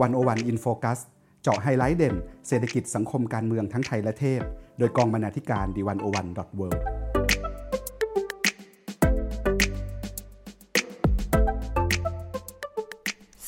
[0.00, 0.98] One O One In Focus
[1.42, 2.14] เจาะไฮไลท์เด่น
[2.48, 4.40] เศรษฐกิจสังคมการเมืองทั้งไทยและเทศ
[4.78, 6.68] โดยกองบรรณาธิการ The One O One dot world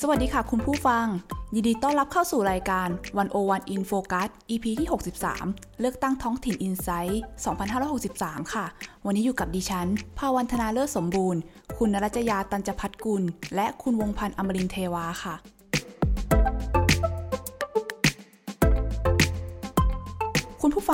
[0.00, 1.06] สวัสดีค่ะคุณผู้ฟัง
[1.54, 2.88] ยินดีต้อนรับเข้าสู่รายการ
[3.30, 4.88] 101 In Focus EP ที่
[5.34, 7.14] 63 เลือกตั้งท้องถิ่น Insight
[7.82, 8.66] 2563 ค่ะ
[9.06, 9.86] วันนี้อยู่กับดิฉัน
[10.18, 11.40] ภาวันธนาเลิศสมบูรณ์
[11.78, 13.22] คุณนรัจยาตันจพัฒกุล
[13.54, 15.36] และคุณวงพันธ์อมรินเทวาค่ะ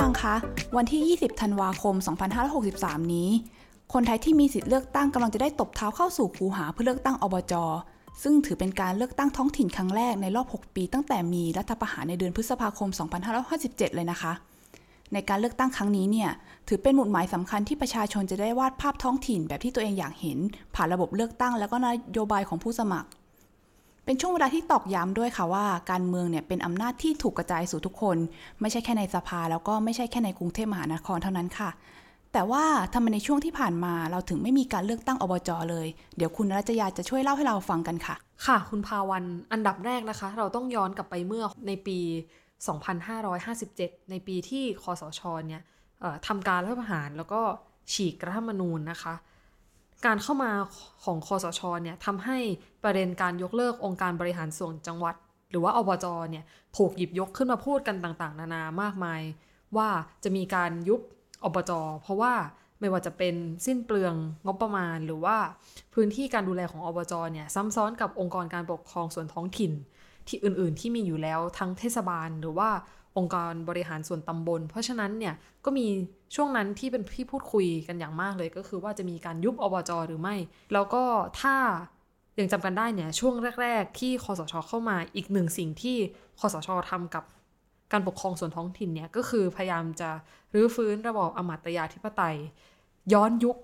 [0.03, 0.35] ฟังคะ
[0.77, 1.95] วันที่ 20 ธันวาคม
[2.53, 3.29] 2563 นี้
[3.93, 7.53] คนไทยที่มีสิทธิ์เลือกตั้งกำลังจะได้ตบเท้าเข้าสู่คูหาเพื่อเลือกตั้งอบจ
[8.23, 12.89] ซึ่งถือเป็นการเลือกตั้งท้องถิ่นครั้งแรกในรอบ 6 ปีตั้งแต่มีรัฐประหารในเดือนพฤษภาคม
[13.43, 14.33] 2557 เลยนะคะ
[15.13, 16.29] ในการเลือกตั้งครั้งนี้เนี่ย
[16.67, 20.37] ถือเป็นหมุดหมายสำคัญที่ประชาชนจะได้วาดภาพท้องถิ่นแบบที่ตัวเองอยากเห็น
[20.75, 23.09] ผ่านระบบเลือกตั้ง แล้วก็นโยบายของผู้สมัคร
[24.05, 28.17] เป็นช่วงเวลาที่ตอกย้ำด้วยค่ะว่าการเมืองเนี่ยเป็นอำนาจที่ถูกกระจายสู่ทุกคน
[28.61, 31.69] ไม่ใช่แค่ในสภา แล้วก็ไม่ใช่แค่ในกรุงเทพมหานครเท่านั้นค่ะ
[32.33, 35.87] แต่ว่าทำไมในช่วงที่ผ่านมาเราถึงไม่มีการเลือกตั้งอบจเลย
[36.17, 39.23] เดี๋ยวคุณรัชยาจะช่วยเล่าให้เราฟังกันค่ะ ค่ะ คุณภาวัน
[39.53, 41.99] อันดับแรกนะคะ เราต้องย้อนกลับไปเมื่อในปี
[43.25, 45.63] 2557 ในปีที่คอสชเนี่ย
[46.27, 47.41] ทำการรัฐประหารแล้วก็
[47.93, 49.13] ฉีกรัฐธรรมนูญนะคะ
[50.05, 50.51] การเข้ามา
[51.03, 52.37] ของคอสชเนี่ยทำให้
[52.83, 55.15] ประเด็นการยกเลิกองค์การบริหารส่วนจังหวัด
[55.51, 56.43] หรือว่าอบจเนี่ย
[56.77, 59.21] ถูกหยิบยกขึ้นมาพูดกันต่างๆ นานามากมาย
[59.77, 59.89] ว่า
[60.23, 61.01] จะมีการยุบ
[61.43, 62.33] อบจเพราะว่า
[62.79, 64.13] ไม่ว่าจะเป็นสิ้นเปลือง
[64.45, 65.37] งบประมาณ หรือว่า
[65.93, 69.71] พื้นที่การดูแลของอบจเนี่ยซ้ำซ้อนกับองค์กรการปกครองส่วนท้องถิ่น
[70.27, 72.69] ที่อื่นๆ ที่มีอยู่แล้วทั้งเทศบาล หรือว่า
[73.17, 75.33] องค์กรบริหารส่วนตำบล เพราะฉะนั้นเนี่ย
[75.65, 75.85] ก็มี
[76.35, 80.35] ช่วงนั้นที่เป็นที่พูดคุยกันอย่างมากเลยก็คือว่าจะมีการยุบอบจหรือไม่
[80.73, 81.03] แล้วก็
[81.41, 81.55] ถ้า
[82.39, 85.97] ยังจำกันได้เนี่ยช่วงแรก ๆ ที่คอสช เข้ามาอีกหนึ่งสิ่งที่
[86.39, 87.23] คอสชทำกับ
[87.91, 90.09] การปกครองส่วนท้องถิ่นเนี่ยก็คือพยายามจะ
[90.53, 92.37] รื้อฟื้นระบอบอมตะยาธิปไตย
[93.13, 93.57] ย้อนยุค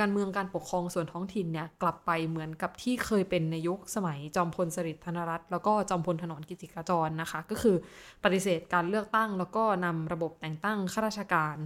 [0.00, 7.76] การเมืองการปกครองส่วนท้องถิ่นเนี่ยกลับไปเหมือนกับที่เคยเป็นในยุคสมัยจอมพลสฤษดิ์ธนรัตน์แล้วก็จอมพลถนอมกิติกาจรนะคะ ก็คือ
[8.24, 11.56] ปฏิเสธการเลือกตั้ง แล้วก็นำระบบแต่งตั้งข้าราชการ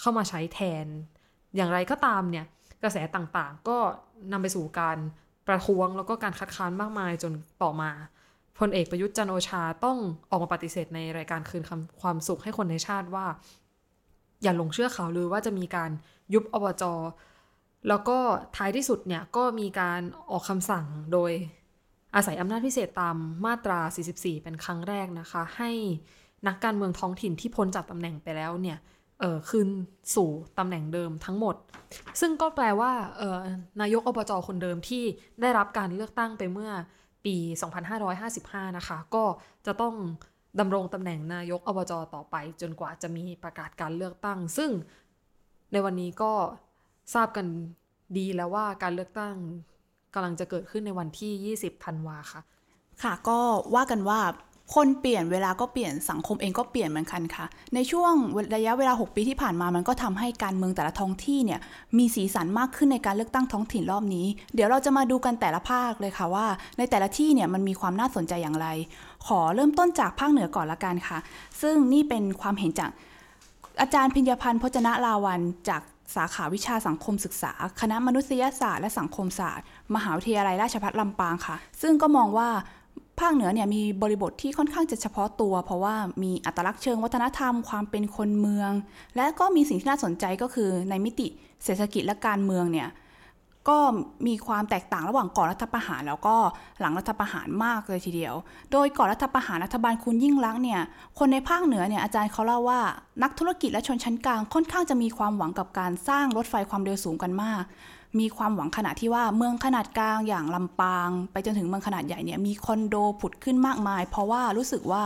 [0.00, 0.86] เข้ามาใช้แทน
[1.56, 2.46] อย่างไรก็ตามเนี่ย
[2.82, 3.78] กระแสต่างๆ ก็
[4.32, 4.98] นำไปสู่การ
[5.46, 7.32] ประท้วงแล้วก็การคัดค้านมากมายจน
[7.62, 7.90] ต่อมา
[8.58, 9.98] พลเอกประยุทธ์จันโอชาต้อง
[10.30, 11.70] ออกมาปฏิเสธในรายการคืนค
[12.00, 13.26] ความสุขให้คนในชาติว่า
[14.42, 15.90] อย่าหลงเชื่อข่าวลือว่าจะมีการ
[16.34, 16.84] ยุบอบจ
[17.88, 18.18] แล้วก็
[18.56, 21.32] ท้ายที่สุดเนี่ยก็มีการออกคำสั่งโดย
[22.14, 23.80] อาศัยอำนาจพิเศษตามมาตรา
[24.14, 25.70] 44 เป็นครั้งแรกนะคะ ให้
[26.46, 28.78] นักการเมืองท้องถิ่นที่พ้นจากตำแหน่งไปแล้วเนี่ย
[29.20, 29.68] เออคืน
[30.14, 31.56] สู่ตำแหน่งเดิมทั้งหมด
[32.20, 33.38] ซึ่งก็แปลว่าเออ
[33.80, 35.04] นายกอบจคนเดิมที่
[35.40, 36.70] ได้รับการเลือกตั้งไปเมื่อ
[37.24, 37.36] ปี
[38.06, 39.24] 2555 นะคะ ก็
[39.66, 39.94] จะต้อง
[40.60, 44.70] ดำรงตำแหน่งนายกอบจต่อไป จนกว่าจะมีประกาศการเลือกตั้ง ซึ่ง
[45.72, 46.32] ในวันนี้ก็
[47.14, 47.46] ทราบกัน
[48.16, 49.34] ดีแล้วว่าการเลือกตั้ง
[50.14, 52.42] กำลังจะเกิดขึ้นในวันที่ 20 ธันวาค่ะ
[53.02, 53.38] ค่ะก็
[53.74, 54.20] ว่ากันว่า
[54.74, 58.12] คนเปลี่ยนเวลาก็เปลี่ยนสังคมเองก็เปลี่ยนเหมือนกันค่ะ ในช่วง
[58.56, 61.60] ระยะเวลา 6 ปีที่ผ่านมามันก็ทำให้การเมืองแต่ละท้องที่เนี่ย
[61.98, 66.46] มีสีสันมากขึ้นในการเลือกตั้งท้องถิ่นรอบนี้ เดี๋ยวเราจะมาดูกันแต่ละภาคเลยค่ะว่า
[66.78, 68.68] ในแต่ละที่เนี่ยมันมีความน่าสนใจอย่างไร
[69.26, 71.18] ขอเริ่มต้นจากภาคเหนือก่อนละกันค่ะ
[71.60, 72.90] ซึ่งนี่เป็นความเห็นจาก
[73.80, 75.82] อาจารย์พิญญพันธ์พจนะลาวันจาก
[76.16, 79.64] สาขาวิชาสังคมศึกษา คณะมนุษยศาสตร์และสังคมศาสตร์
[79.94, 82.48] มหาวิทยาลัยราชภัฏลำปางค่ะ ซึ่งก็มองว่า
[83.20, 88.72] ภาคเหนือเนี่ยมีบริบทที่ค่อนข้างจะเฉพาะตัว เพราะว่ามีอัตลักษณ์เชิงวัฒนธรรมความเป็นคนเมือง
[89.16, 91.26] และก็มีสิ่งที่น่าสนใจก็คือในมิติ
[91.64, 92.88] เศรษฐกิจและการเมืองเนี่ย
[93.68, 93.78] ก็
[94.26, 96.36] มีความแตกต่างระหว่างก่อนรัฐประหาร แล้วก็
[96.80, 98.34] หลังรัฐประหารมากเลยทีเดียว
[98.72, 100.80] โดยก่อนรัฐประหารรัฐบาลคุณยิ่งรักเนี่ย
[101.18, 102.80] คนในภาคเหนือเนี่ยอาจารย์เขาเล่าว่า
[103.22, 107.62] นักธุรกิจและชนชั้นกลางค่อนข้างจะมีความหวังกับการสร้างรถไฟความเร็วสูงกันมาก
[108.20, 115.02] มีความหวังขนาดที่ว่าเมืองขนาดกลางอย่างลำปาง ไปจนถึงเมืองขนาดใหญ่เนี่ยมีคอนโดผุดขึ้นมากมาย เพราะว่ารู้สึกว่า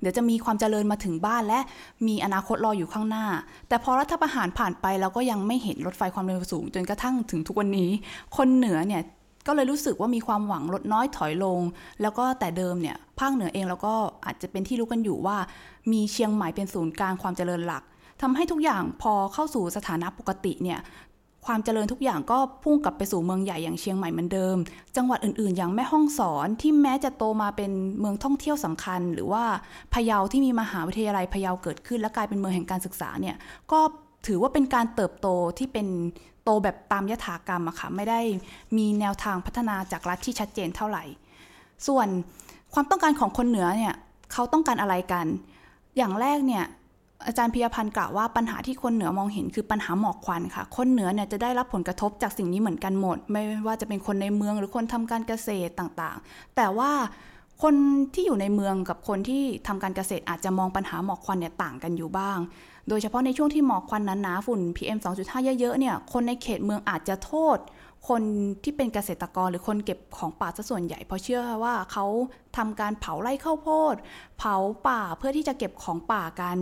[0.00, 1.60] เดี๋ยวจะมีความเจริญมาถึงบ้านและ
[2.06, 3.26] มีอนาคตรออยู่ข้างหน้า
[3.68, 7.90] แต่พอรัฐประหารผ่านไปเราก็ยังไม่เห็นรถไฟความเร็วสูง จนกระทั่งถึงทุกวันนี้
[8.36, 9.02] คนเหนือเนี่ย
[9.46, 11.60] ก็เลยรู้สึกว่ามีความหวังลดน้อยถอยลง
[12.02, 13.94] แล้วก็แต่เดิมเนี่ยภาคเหนือเองเราก็
[14.26, 15.36] อาจจะเป็นที่รู้กันอยู่ว่า
[15.92, 17.82] มีเชียงใหม่เป็นศูนย์กลางความเจริญหลัก
[18.22, 20.78] ทำให้ทุกอย่างพอเข้าสู่สถานะปกติเนี่ย
[21.46, 24.56] ความเจริญทุกอย่างก็พุ่งกลับไปสู่เมืองใหญ่อย่างเชียงใหม่เหมือนเดิม
[24.96, 27.70] จังหวัดอื่นๆ อย่างแม่ฮ่องสอนที่แม้จะโตมาเป็น
[28.00, 29.44] เมืองท่องเที่ยวสำคัญ หรือว่า
[29.94, 33.36] พะเยาที่มีมหาวิทยาลัยพะเยาเกิดขึ้น และกลายเป็นเมืองแห่งการศึกษาเนี่ย
[33.72, 33.80] ก็
[34.26, 35.86] ถือว่าเป็นการเติบโตที่เป็น
[36.44, 38.20] โตแบบตามยถากรรมอะค่ะไม่ได้
[38.76, 41.04] มีแนวทางพัฒนาจากรัฐที่ชัดเจนเท่าไหร่
[41.86, 42.08] ส่วน
[42.74, 43.94] ความต้องการของคนเหนือเนี่ย
[44.32, 45.26] เขาต้องการอะไรกัน
[45.96, 46.64] อย่างแรกเนี่ย
[47.26, 56.92] อาจารย์พิยพันธ์กล่าวว่าปัญหาที่คนเหนือมองเห็นคือปัญหาหมอกควันค่ะ คนเหนือเนี่ยจะได้รับผลกระทบจากสิ่งนี้เหมือนกันหมด ไม่ว่าจะเป็นคนในเมืองหรือคนทำการเกษตรต่างๆ แต่ว่า
[57.62, 57.74] คน
[58.14, 62.38] ที่อยู่ในเมืองกับคนที่ทำการเกษตรอาจจะมองปัญหาหมอกควันเนี่ยต่างกันอยู่บ้าง
[62.88, 67.58] โดยเฉพาะในช่วงที่หมอกควันหนาๆฝุ่น PM 2.5 เยอะๆเนี่ยคนในเขตเมืองอาจจะโทษ
[68.08, 68.22] คน
[68.64, 72.04] ที่เป็นเกษตรกรหรือคนเก็บของป่าซะส่วนใหญ่ เพราะเชื่อว่าเขา
[72.56, 73.94] ทำการเผาไร่ข้าวโพด
[74.38, 74.56] เผา
[74.88, 76.56] ป่าเพื่อที่จะเก็บของป่ากัน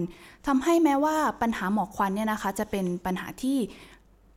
[0.46, 3.58] ทำให้แม้ว่าปัญหาหมอกควันเนี่ยนะคะ จะเป็นปัญหาที่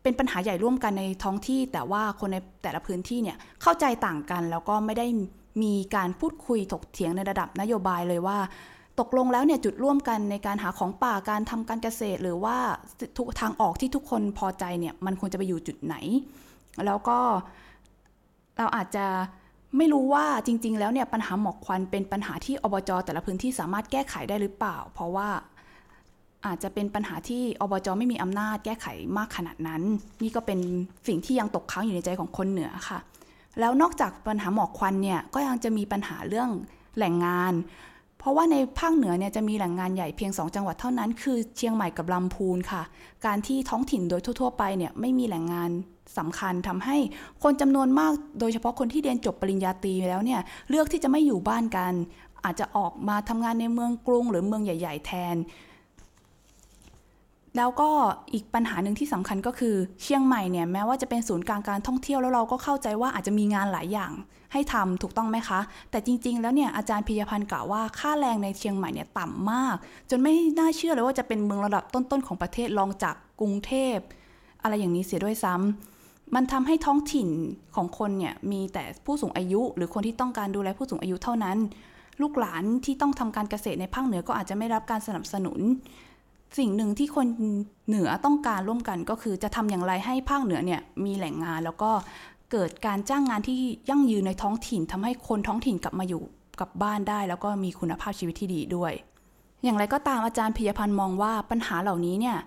[0.03, 5.07] เป็นปัญหาใหญ่ร่วมกันในท้องที่ แต่ว่าคนในแต่ละพื้นที่เนี่ยเข้าใจต่างกัน แล้วก็ไม่ได้
[5.63, 8.37] มีการพูดคุยถกเถียงในระดับนโยบายเลยว่า
[8.99, 12.57] ตกลงแล้วเนี่ยจุดร่วมกันในการหาของป่าการทำการเกษตร หรือว่า
[13.17, 15.95] ทุกทางออกที่ทุกคนพอใจเนี่ยมันควรจะไปอยู่จุดไหน
[16.85, 17.19] แล้วก็
[18.57, 19.05] เราอาจจะ
[19.77, 25.29] ไม่รู้ว่าจริง ๆ แล้วเนี่ยปัญหาหมอกควันเป็นปัญหาที่อบจแต่ละพื้นที่สามารถแก้ไขได้หรือเปล่า เพราะว่า
[26.45, 28.87] อาจจะเป็นปัญหาที่อบจไม่มีอำนาจแก้ไข
[29.17, 29.81] มากขนาดนั้น
[30.23, 30.59] นี่ก็เป็น
[31.07, 32.99] สิ่งที่ยังตกค้างอยู่ในใจของคนเหนือค่ะ
[33.59, 36.49] แล้วนอกจากปัญหาหมอกควันเนี่ยก็ยังจะมีปัญหาเรื่อง
[36.97, 37.53] แหล่งงาน
[38.17, 42.83] เพราะว่าในภาคเหนือเนี่ยจะมีแหล่งงานใหญ่เพียง 2 จังหวัดเท่านั้น คือเชียงใหม่กับลำพูนค่ะ
[43.25, 45.71] การที่ท้องถิ่นโดยทั่ว ๆ ไปเนี่ยไม่มีแหล่งงาน
[46.19, 46.97] สำคัญทำให้
[47.43, 51.93] คนจำนวนมาก โดยเฉพาะคนที่เรียนจบปริญญาตรีแล้วเนี่ยเลือกที่จะไม่อยู่บ้านกัน
[52.43, 55.37] อาจจะออกมาทำงานในเมืองกรุง หรือเมืองใหญ่ ๆ แทน
[57.57, 57.89] แล้วก็
[58.33, 64.11] อีกปัญหาหนึ่งที่สำคัญก็คือเชียงใหม่เนี่ยแม้ว่าจะเป็นศูนย์กลางการท่องเที่ยวแล้วเราก็เข้าใจว่าอาจจะมีงานหลายอย่าง
[64.53, 65.59] ให้ทำถูกต้องไหมคะ
[65.91, 69.75] แต่จริง ๆ แล้วเนี่ยอาจารย์พิยพันธ์กล่าวว่าค่าแรงในเชียงใหม่เนี่ยต่ำมาก
[70.09, 73.97] จนไม่น่าเชื่อเลยว่าจะเป็นเมืองระดับต้นๆของประเทศรองจากกรุงเทพ
[74.61, 75.94] อะไรอย่างนี้เสียด้วยซ้ำ
[76.35, 77.29] มันทำให้ท้องถิ่น
[77.75, 81.57] ของคนเนี่ยมีแต่ผู้สูงอายุ หรือคนที่ต้องการดูแลผู้สูงอายุเท่านั้น
[82.21, 85.59] ลูกหลานที่ต้องทำการเกษตรในภาคเหนือก็อาจจะไม่รับการสนับสนุน
[86.57, 87.27] สิ่งหนึ่งที่คน
[87.87, 91.91] เหนือต้องการร่วมกันก็คือจะทำอย่างไรให้ภาคเหนือเนี่ยมีแหล่งงานแล้วก็
[92.51, 96.23] เกิดการจ้างงานที่ยั่งยืนในท้องถิ่นทำให้คนท้องถิ่นกลับมาอยู่
[96.59, 98.93] กับบ้านได้ แล้วก็มีคุณภาพชีวิตที่ดีด้วย
[99.63, 102.37] อย่างไรก็ตามอาจารย์พิยพันธ์มองว่าปัญหาเหล่านี้เนี่ย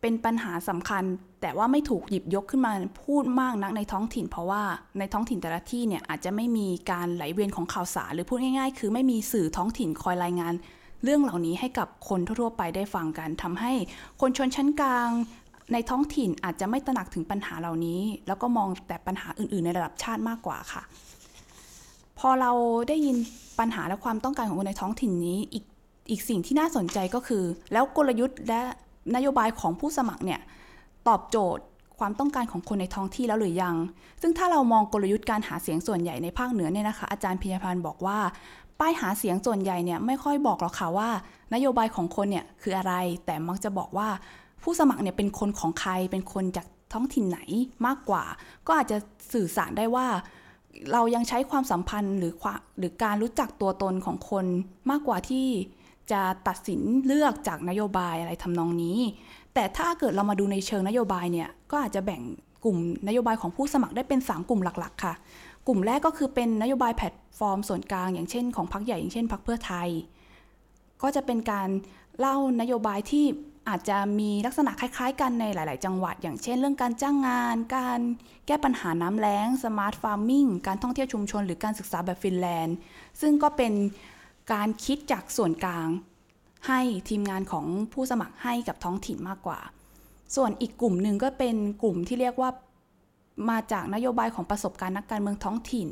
[0.00, 1.02] เป็นปัญหาสำคัญ
[1.44, 2.72] แต่ว่าไม่ถูกหยิบยกขึ้นมา
[3.04, 4.62] พูดมากนักในท้องถิ่น เพราะว่า
[4.98, 10.54] ในท้องถิ่นแต่ละที่เนี่ยอาจจะไม่มีการไหลเวียนของข่าวสาร หรือพูดง่ายๆ คือไม่มีสื่อท้องถิ่นคอยรายงาน
[11.04, 13.72] เรื่องเหล่านี้ให้กับคนทั่วๆไปได้ฟังกันทำให้
[14.20, 15.10] คนชนชั้นกลาง
[15.72, 20.82] ในท้องถิ่นอาจจะไม่ตระหนักถึงปัญหาเหล่านี้ แล้วก็มองแต่ปัญหาอื่น ๆ ในระดับชาติมากกว่าค่ะ
[22.18, 22.52] พอเรา
[22.88, 23.16] ได้ยิน
[23.58, 25.64] ปัญหาและความต้องการของคนในท้องถิ่นนี้อีก
[26.10, 28.60] อีกสิ่งที่น่าสนใจก็คือ แล้วกลยุทธ์และ
[29.14, 30.40] นโยบายของผู้สมัครเนี่ย
[31.08, 31.62] ตอบโจทย์
[31.98, 33.76] ความต้องการของคนในท้องที่แล้วหรือยัง
[34.22, 38.18] ซึ่งถ้าเรามองกลยุทธ์การหาเสียงส่วนใหญ่ในภาคเหนือเนี่ยนะคะ อาจารย์พิยพันธ์บอกว่า
[38.80, 41.10] ป้ายหาเสียงส่วนใหญ่เนี่ยไม่ค่อยบอกหรอกค่ะว่า
[41.54, 42.94] นโยบายของคนเนี่ยคืออะไร
[43.26, 44.08] แต่มักจะบอกว่า
[44.62, 47.40] ผู้สมัครเนี่ยเป็นคนของใคร เป็นคนจากท้องถิ่นไหน
[47.86, 48.24] มากกว่า
[48.66, 48.96] ก็อาจจะ
[49.32, 50.06] สื่อสารได้ว่า
[50.92, 52.32] เรายังใช้ความสัมพันธ์หรือ
[52.78, 54.46] หรือการรู้จักตัวตนของคน
[54.90, 55.46] มากกว่าที่
[56.12, 58.98] จะตัดสินเลือกจากนโยบายอะไรทำนองนี้
[59.54, 62.22] แต่ถ้าเกิดเรามาดูในเชิงนโยบายเนี่ยก็อาจจะแบ่ง
[62.64, 62.76] กลุ่ม
[63.08, 65.14] นโยบายของผู้สมัครได้เป็น 3 กลุ่มหลักๆ ค่ะ
[65.66, 69.88] กลุ่มแรกก็คือเป็นนโยบายแพลตฟอร์มส่วนกลาง อย่างเช่นของพรรคใหญ่อย่างเช่นพรรคเพื่อไทย
[71.02, 71.68] ก็จะเป็นการ
[72.18, 73.24] เล่านโยบายที่
[73.68, 78.00] อาจจะมีลักษณะคล้ายๆ กันในหลาย ๆ จังหวัด อย่างเช่น เรื่องการจ้างงาน การ
[78.46, 82.76] แก้ปัญหาน้ำแล้ง smart farming การท่องเที่ยวชุมชน หรือการศึกษาแบบฟินแลนด์
[83.20, 83.72] ซึ่งก็เป็น
[84.52, 85.88] การคิดจากส่วนกลาง
[86.66, 89.58] ให้ทีมงานของผู้สมัครให้กับท้องถิ่นมากกว่า
[90.36, 92.50] ส่วนอีกกลุ่มหนึ่งก็เป็นกลุ่มที่เรียกว่า
[93.50, 95.88] มาจากนโยบายของประสบการณ์นักการเมืองท้องถิ่น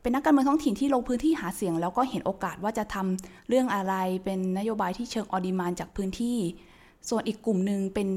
[0.00, 3.94] เป็นนักการเมืองท้องถิ่นที่ลงพื้นที่หาเสียง แล้วก็เห็นโอกาสว่าจะทำเรื่องอะไร
[4.24, 6.38] เป็นนโยบายที่เชิง on demand จากพื้นที่
[7.08, 8.08] ส่วนอีกกลุ่มหนึ่งเป็น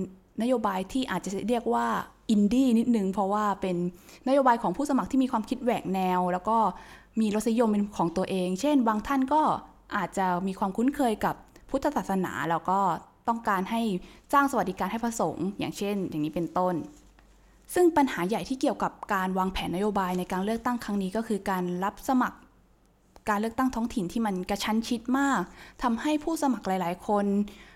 [0.41, 1.87] นโยบายที่อาจจะเรียกว่า
[2.29, 3.75] อินดี้นิดนึงเพราะว่าเป็น
[4.27, 6.57] นโยบายของผู้สมัครที่มีความคิดแหวกแนว แล้วก็
[7.19, 9.41] มีรสนิยมเป็นของตัวเอง เช่น บางท่านก็
[9.95, 11.35] อาจจะมีความคุ้นเคยกับ
[11.71, 12.79] พุทธศาสนาแล้วก็
[13.27, 13.81] ต้องการให้
[14.33, 16.75] สร้างสวัสดิการให้พระสงฆ์อย่างเช่น อย่างนี้เป็นต้น
[17.73, 22.37] ซึ่งปัญหาใหญ่ที่เกี่ยวกับการวางแผนนโยบายในการเลือกตั้งครั้งนี้ก็คือการรับสมัคร
[23.29, 25.41] การเลือกตั้งท้องถิ่นที่มันกระชั้นชิดมาก
[25.83, 27.25] ทำให้ผู้สมัครหลาย ๆ คน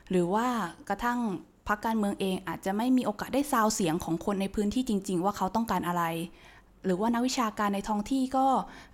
[0.10, 0.48] หรือว่า
[0.90, 1.20] กระทั่ง
[1.68, 6.04] พรรคการเมืองเองอาจจะไม่มีโอกาสได้ซาวเสียงของคนในพื้นที่จริง ๆ ว่าเขาต้องการอะไร
[6.86, 8.46] หรือว่านักวิชาการในท้องที่ก็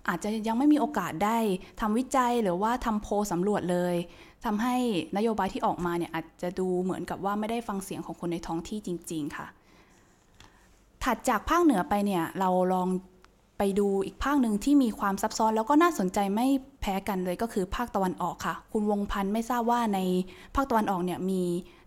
[0.08, 1.38] อาจจะยังไม่มีโอกาสได้
[1.80, 3.94] ทำวิจัยหรือว่าทำโพลสำรวจเลย
[4.44, 4.76] ทำให้
[5.16, 9.46] นโยบายที่ออกมาเนี่ยอาจจะดูเหมือนกับว่าไม่ได้ฟังเสียงของคนในท้องที่จริง ๆ ค่ะ
[11.04, 12.88] ถัดจากภาคเหนือไปเนี่ยเราลอง
[13.58, 16.46] ไปดูอีกภาคหนึ่งที่มีความซับซ้อนแล้วก็น่าสนใจไม่
[16.80, 19.98] แพ้กันเลยก็คือภาคตะวันออกค่ะ คุณวงพันธ์ไม่ทราบว่าใน
[20.54, 21.42] ภาคตะวันออกเนี่ยมี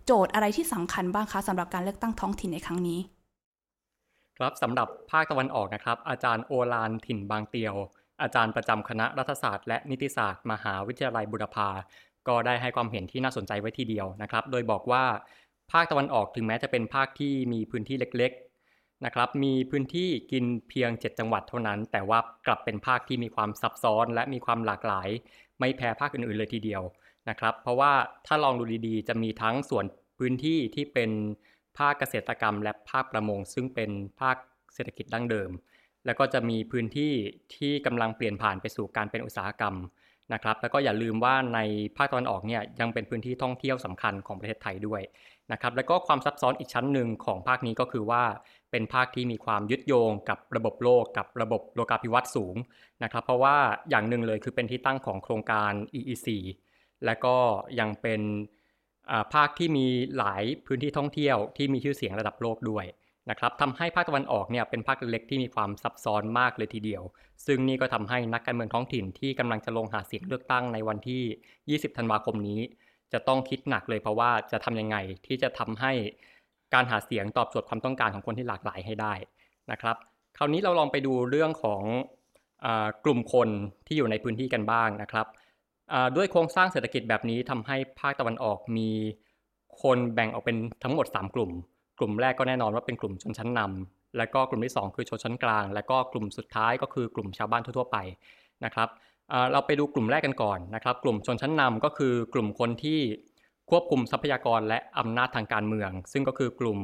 [0.06, 3.00] โจทย์อะไรที่สำคัญบ้างคะสำหรับการเลือกตั้งท้องถิ่นในครั้งนี้
[4.38, 7.76] ครับสำหรับภาคตะวันออกนะครับ อาจารย์โอลานถิ่นบางเตียว
[8.22, 11.70] อาจารย์ประจำคณะรัฐศาสตร์และนิติศาสตร์ มหาวิทยาลัยบุรพา
[12.28, 15.04] ก็ได้ให้ความเห็นที่น่าสนใจไว้ทีเดียวนะครับ โดยบอกว่า
[15.72, 25.10] ภาคตะวันออกถึงแม้จะเป็นภาคที่มีพื้นที่เล็กๆนะครับ มีพื้นที่กินเพียง 7 จังหวัดเท่านั้น แต่ว่ากลับเป็นภาคที่มีความซับซ้อน และมีความหลากหลาย
[25.60, 26.84] ไม่แพ้ภาคอื่นๆเลยทีเดียว
[27.30, 27.94] นะครับ เพราะว่า
[28.28, 29.86] ถ้าลองดูดีๆ จะมีทั้งส่วน
[30.20, 31.12] พื้นที่ที่เป็น
[31.78, 33.92] ภาคเกษตรกรรม และภาคประมง ซึ่งเป็น
[34.22, 34.38] ภาค
[34.74, 35.50] เศรษฐกิจดั้งเดิม
[36.06, 37.14] แล้วก็จะมีพื้นที่
[37.56, 39.76] ที่กำลังเปลี่ยนผ่านไปสู่การเป็นอุตสาหกรรม
[40.34, 41.60] นะครับแล้วก็อย่าลืมว่าใน
[41.98, 45.02] ภาคตะวันออกเนี่ยยังเป็นพื้นที่ท่องเที่ยวสำคัญของประเทศไทยด้วย
[45.52, 48.24] นะครับแล้วก็ความซับซ้อนอีกชั้นหนึ่งของภาคนี้ก็คือว่า
[48.72, 52.56] เป็นภาคที่มีความยึดโยงกับระบบโลกกับระบบโลกาภิวัตน์สูง
[53.04, 53.58] นะครับเพราะว่า
[53.90, 56.28] อย่างหนึ่งเลยคือเป็นที่ตั้งของโครงการ EEC
[57.06, 57.36] และก็
[57.80, 58.22] ยังเป็น
[59.34, 62.86] ภาคที่มีหลายพื้นที่ท่องเที่ยวที่มีชื่อเสียงระดับโลกด้วย
[63.30, 67.04] นะครับทำให้ภาคตะวันออกเนี่ยเป็นภาคเล็กที่มีความซับซ้อนมากเลยทีเดียว
[67.46, 72.60] ซึ่งนี่ก็ทำให้นักการเมืองท้องถิ่นที่กำลังจะลงหาเสียงเลือกตั้งในวันที่ 20 ธันวาคมนี้
[73.14, 75.92] จะต้องคิดหนักเลยเพราะว่าจะทำยังไงที่จะทำให้
[76.74, 79.14] การหาเสียงตอบโจทย์ความต้องการของคนที่หลากหลายให้ได้
[79.72, 79.96] นะครับ
[80.38, 81.84] คราวนี้เราลองไปดูเรื่องของ
[82.66, 82.68] อ
[83.06, 83.50] กลุ่มคน
[83.88, 85.28] ที่อยู่ในพื้นที่กันบ้างนะครับ
[86.16, 88.90] ด้วยโครงสร้างเศรษฐกิจแบบนี้ทำให้ภาคตะวันออกมี
[89.82, 91.52] คนแบ่งออกเป็นทั้งหมด 3 กลุ่ม
[92.00, 97.98] กลุ่มแรกก็แน่นอนว่าเป็นกลุ่มชนชั้นนำและก็กลุ่มที่ 2 คือชนชั้นกลาง และก็กลุ่มสุดท้ายก็คือกลุ่มชาวบ้านทั่วๆไป
[98.66, 98.90] นะครับ
[99.52, 103.00] เราไปดูกลุ่มแรกกันก่อนนะครับ กลุ่มชนชั้นนำก็คือกลุ่มคนที่
[103.72, 106.80] ควบคุมทรัพยากรและอำนาจทางการเมือง ซึ่งก็คือกลุ่ม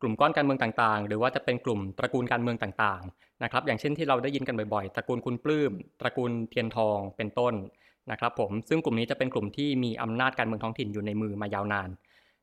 [0.00, 7.54] กลุ่มก้อนการเมืองต่างๆ หรือว่าจะเป็นกลุ่มตระกูลการเมืองต่างๆนะครับ อย่างเช่นที่เราได้ยินกันบ่อยๆ ตระกูลคุณปลื้ม ตระกูลเทียนทองเป็นต้น
[8.10, 11.88] นะครับผมซึ่งกลุ่มนี้จะเป็นกลุ่มที่มีอำนาจการเมืองท้องถิ่นอยู่ในมือมายาวนาน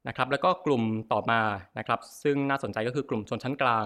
[0.07, 1.41] นะครับแล้วก็กลุ่มต่อมา
[1.77, 3.85] นะครับซึ่งน่าสนใจก็คือกลุ่มชนชั้นกลาง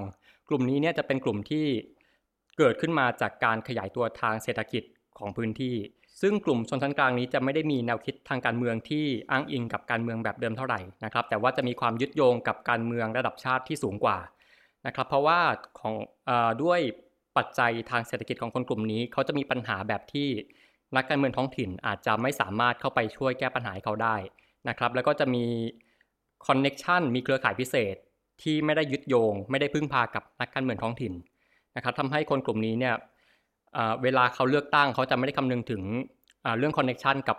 [0.50, 1.66] กลุ่มนี้เนี่ยจะเป็นกลุ่มที่
[2.58, 4.84] เกิดขึ้นมาจากการขยายตัวทางเศรษฐกิจ
[5.18, 5.76] ของพื้นที่
[6.22, 14.18] ซึ่งกลุ่มชนชั้นกลางนี้จะไม่ได้มีแนวคิดทางการเมืองที่อ้างอิงกับการเมืองแบบเดิมเท่าไหร่นะครับแต่ว่าจะมีความยึดโยงกับการเมืองระดับชาติที่สูงกว่า
[14.88, 15.40] นะครับเพราะว่า
[15.80, 15.96] ของ
[16.30, 16.32] อ
[16.64, 16.80] ด้วย
[17.38, 20.30] ปัจจัยทางเศรษฐกิจของคนกลุ่มนี้เขาจะมีปัญหาแบบที่
[20.96, 24.16] นักการเมืองท้องถิ่นอาจจะไม่สามารถเข้าไปช่วยแก้ปัญหาเขาได้
[24.70, 25.46] นะครับแล้วก็จะมี
[26.48, 27.96] connection มีเครือข่ายพิเศษ
[28.42, 31.14] ที่ไม่ได้ยึดโยง ไม่ได้พึ่งพากับนักการเมืองท้องถิ่น
[31.76, 32.96] นะครับทำให้คนกลุ่มนี้เนี่ย
[34.04, 35.82] เวลาเขาเลือกตั้งเขาจะไม่ได้คำนึงถึง
[36.58, 37.38] เรื่อง connection กับ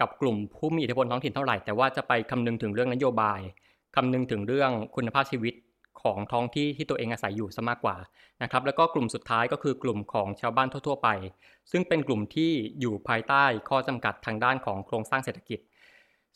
[0.00, 3.40] กับกลุ่มผู้มีอิทธิพลท้องถิ่นเท่าไหร่ แต่ว่าจะไปคำนึงถึงเรื่องนโยบาย
[3.96, 5.54] คำนึงถึงเรื่องคุณภาพชีวิต
[6.02, 7.96] ของท้องที่ที่ตัวเองอาศัยอยู่ซะมากกว่า
[8.42, 11.08] นะครับแล้วก็กลุ่มสุดท้ายก็คือกลุ่มของชาวบ้านทั่ว ๆ ไป
[11.70, 12.50] ซึ่งเป็นกลุ่มที่
[12.80, 15.58] อยู่ภายใต้ข้อจำกัดทางด้านของโครงสร้างเศรษฐกิจ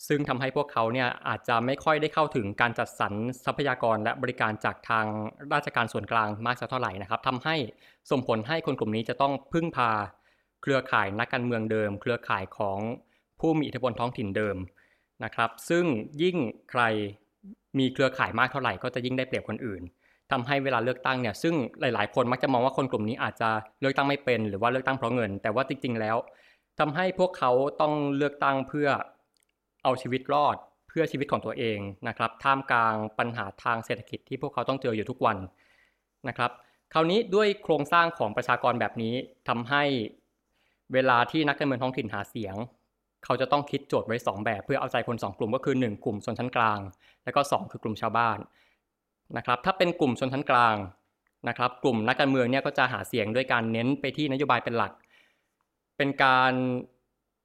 [0.07, 3.13] ซึ่งทำให้พวกเขาเนี่ยอาจจะไม่ค่อยได้เข้าถึงการจัดสรร
[3.45, 5.07] ทรัพยากรและบริการจากทาง
[5.53, 7.57] ราชการส่วนกลางมากสักเท่าไหร่นะครับทำให้
[8.11, 9.91] ส่งผลให้คนกลุ่มนี้จะต้องพึ่งพา
[10.63, 12.79] เครือข่ายนักการเมืองเดิม เครือข่ายของ
[13.41, 14.57] ผู้มีอิทธิพลท้องถิ่นเดิม
[15.25, 15.85] นะครับ ซึ่ง
[16.23, 16.37] ยิ่ง
[16.71, 16.83] ใคร
[17.79, 19.83] มีเครือข่ายมากเท่าไหร่ก็จะยิ่งได้เปรียบคนอื่น
[20.33, 23.51] ทำให้เวลาเลือกตั้งเนี่ยซึ่งหลาย ๆ คนมักจะมองว่าคนกลุ่มนี้อาจจะ
[23.81, 26.17] เลือกตั้งไม่เป็น หรือว่าเลือกตั้งเพราะเงิน แต่ว่าจริง ๆ แล้ว
[26.79, 27.51] ทำให้พวกเขา
[27.81, 28.89] ต้องเลือกตั้งเพื่อ
[29.83, 30.57] เอาชีวิตรอด
[30.89, 35.39] เพื่อชีวิตของตัวเองนะครับท่ามกลางปัญหาทางเศรษฐกิจที่พวกเขาต้องเจออยู่ทุกวัน
[36.29, 36.51] นะครับ
[36.93, 39.15] คราวนี้ด้วยโครงสร้างของประชากรแบบนี้
[39.49, 39.83] ทำให้
[40.93, 42.55] เวลาที่นักการเมืองท้องถิ่นหาเสียง
[43.25, 46.81] เขาจะต้องคิดโจทย์ไว้ 2 แบบ เพื่อเอาใจคน 2 กลุ่มก็คือ 1 กลุ่มชนชั้นกลาง
[47.25, 48.39] และก็ 2 คือกลุ่มชาวบ้าน
[49.37, 50.77] นะครับถ้าเป็นกลุ่มชนชั้นกลาง
[51.49, 54.93] นะครับกลุ่มนักการเมืองเนี่ยก็จะหาเสียงด้วยการเน้นไปที่นโยบายเป็นหลัก
[55.97, 56.53] เป็นการ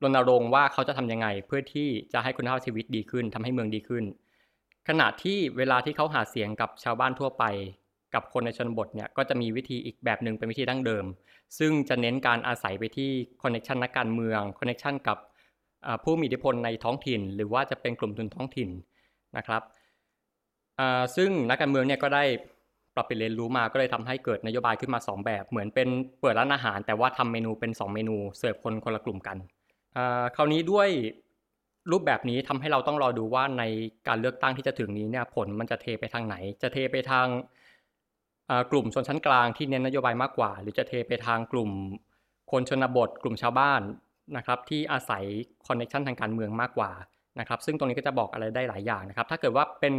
[0.04, 4.04] รณรงค์ว่าเขาจะทํำยังไง เพื่อที่จะให้คุณภาพชีวิตดีขึ้นทำให้เมืองดีขึ้น
[4.88, 7.44] ขณะที่เวลาที่เขาหาเสียงกับชาวบ้านทั่วไป
[8.14, 11.06] กับคนในชนบทเนี่ยก็จะมีวิธีอีกแบบหนึ่งเป็นวิธีดั้งเดิม
[11.58, 15.18] ซึ่งจะเน้นการอาศัยไปที่คอนเนคชันนักการเมืองคอนเนคชันกับ
[16.04, 18.70] ผู้มีอิทธิพลในท้องถิ่น หรือว่าจะเป็นกลุ่มทุนท้องถิ่น
[19.38, 19.62] นะครับ
[21.16, 22.24] ซึ่งนักการเมืองเนี่ยก็ได้
[22.96, 25.88] ปรับเปลี่ยนเรียนรู้มาก็เลยทำให้เกิดนโยบายขึ้นมา 2 แบบ เหมือนเป็น
[26.22, 29.38] เปิดร้านอาหาร แต่ว่าทำเมนูเป็น 2 เมนูเสิร์ฟคนคนละกลุ่มกัน
[30.36, 30.90] คราวนี้ด้วย
[31.92, 33.64] รูปแบบนี้ทำให้เราต้องรอดูว่าใน
[34.08, 37.28] การเลือกตั้งที่จะถึงนี้เนี่ยผลมันจะเทไปทางไหน จะเทไปทาง
[38.72, 41.70] กลุ่มชนชั้นกลางที่เน้นนโยบายมากกว่า หรือจะเทไปทางกลุ่ม
[42.52, 43.82] คนชนบท กลุ่มชาวบ้าน
[44.38, 45.24] นะครับที่อาศัย
[45.68, 46.92] คอนเนคชันทางการเมืองมากกว่า
[47.40, 49.94] นะครับซึ่งตรงนี้ก็จะบอกอะไรได้หลายอย่างนะครับ ถ้าเกิดว่าเป็น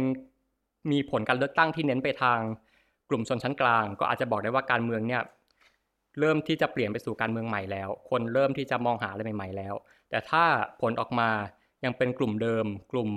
[0.91, 2.39] มีผลการเลือกตั้งที่เน้นไปทาง
[3.09, 5.21] กลุ่มชนชั้นกลาง ก็อาจจะบอกได้ว่าการเมืองเนี่ย
[6.19, 9.73] เริ่มที่จะเปลี่ยนไปสู่การเมืองใหม่แล้ว คนเริ่มที่จะมองหาอะไรใหม่ ๆ แล้ว
[10.09, 10.43] แต่ถ้า
[10.81, 11.29] ผลออกมา
[11.85, 13.09] ยังเป็นกลุ่มเดิม กลุ่ม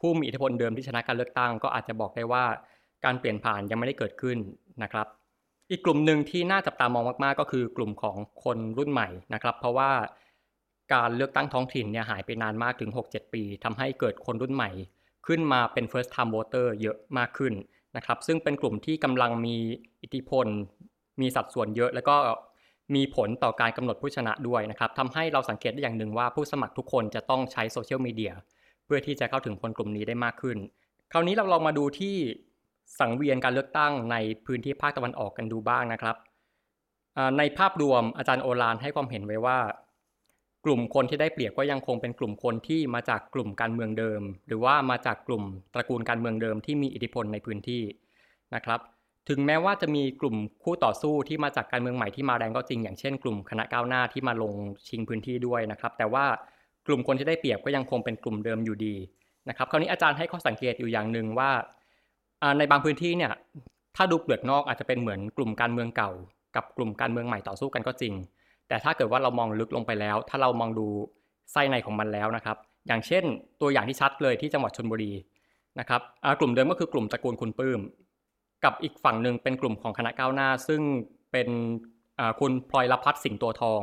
[0.00, 2.44] ผู้มีอิทธิพลเดิมที่ชนะการเลือกตั้ง ก็อาจจะบอกได้ว่า
[3.04, 4.38] การเปลี่ยนผ่านยังไม่ได้เกิดขึ้น
[4.82, 5.06] นะครับ
[5.70, 9.90] อีกกลุ่มหนึ่งที่น่าจับตามองมากๆ ก็คือกลุ่มของคนรุ่นใหม่นะครับ เพราะว่า
[10.94, 14.70] การเลือกตั้งท้องถิ่นเนี่ยหายไปนานมากถึง 6-7 ปีทำให้เกิดคนรุ่นใหม่
[15.26, 17.54] ขึ้นมาเป็น first time voter เยอะมากขึ้น
[17.96, 19.56] นะครับ ซึ่งเป็นกลุ่มที่กำลังมี
[20.02, 20.46] อิทธิพล
[21.20, 22.16] มีสัดส่วนเยอะแล้วก็
[22.94, 28.32] มีผลต่อการกำหนดผู้ชนะด้วยนะครับทำให้เราสังเกตได้อย่างหนึ่งว่าผู้สมัครทุกคนจะต้องใช้โซเชียลมีเดีย
[28.84, 30.58] เพื่อที่จะเข้าถึงคนกลุ่มนี้ได้มากขึ้น
[31.12, 32.16] คราวนี้เราลองมาดูที่
[33.00, 36.16] สังเวียนการเลือกตั้งในพื้นที่ภาคตะวันออกกันดูบ้างนะครับ
[37.38, 39.58] ในภาพรวมอาจารย์โอลานให้ความเห็นไว้ว่า
[40.64, 47.82] กลุ่มคนที่ได้เปรียบก็ยังคงเป็นกลุ่มคนที่มาจากกลุ่มการเมืองเดิม หรือว่ามาจากกลุ่มตระกูลการเมืองเดิมที่มีอิทธิพลในพื้นที่
[48.54, 48.80] นะครับ
[49.28, 54.54] ถึงแม้ว่าจะมีกลุ่มคู่ต่อสู้ที่มาจากการเมืองใหม่ที่มาแรงก็จริง อย่างเช่นกลุ่มคณะก้าวหน้าที่มาลง
[54.88, 56.24] ชิงพื้นที่ด้วยนะครับ แต่ว่า
[56.86, 58.94] กลุ่มคนที่ได้เปรียบก็ยังคงเป็นกลุ่มเดิมอยู่ดี
[59.48, 61.50] นะครับ คราวนี้อาจารย์ให้ข้อสังเกตอยู่อย่างหนึ่งว่า
[62.58, 63.32] ในบางพื้นที่เนี่ย
[63.96, 66.10] ถ้าดูเปลือกนอกอาจจะเป็นเหมือนกลุ่มการเมืองเก่า
[66.56, 68.14] กับกลุ่มการเมืองใหม่ต่อสู้กันก็จริง
[68.68, 70.86] แต่ถ้าเกิดว่าเรามองลึกลงไปแล้ว ถ้าเรามองดู
[71.52, 72.56] ไส้ในของมันแล้วนะครับ
[72.88, 73.24] อย่างเช่น
[73.60, 75.12] ตัวอย่างที่ชัดเลยที่จังหวัดชนบุรี
[75.80, 76.00] นะครับ
[76.40, 77.80] กลุ่มเดิมก็คือกลุ่มตระกูลคุณปื้ม
[78.64, 80.82] กับอีกฝั่งหนึ่งเป็นกลุ่มของคณะก้าวหน้า ซึ่ง
[81.32, 81.48] เป็น
[82.40, 83.82] คุณพลอยรพัฒน์สิงห์ตัวทอง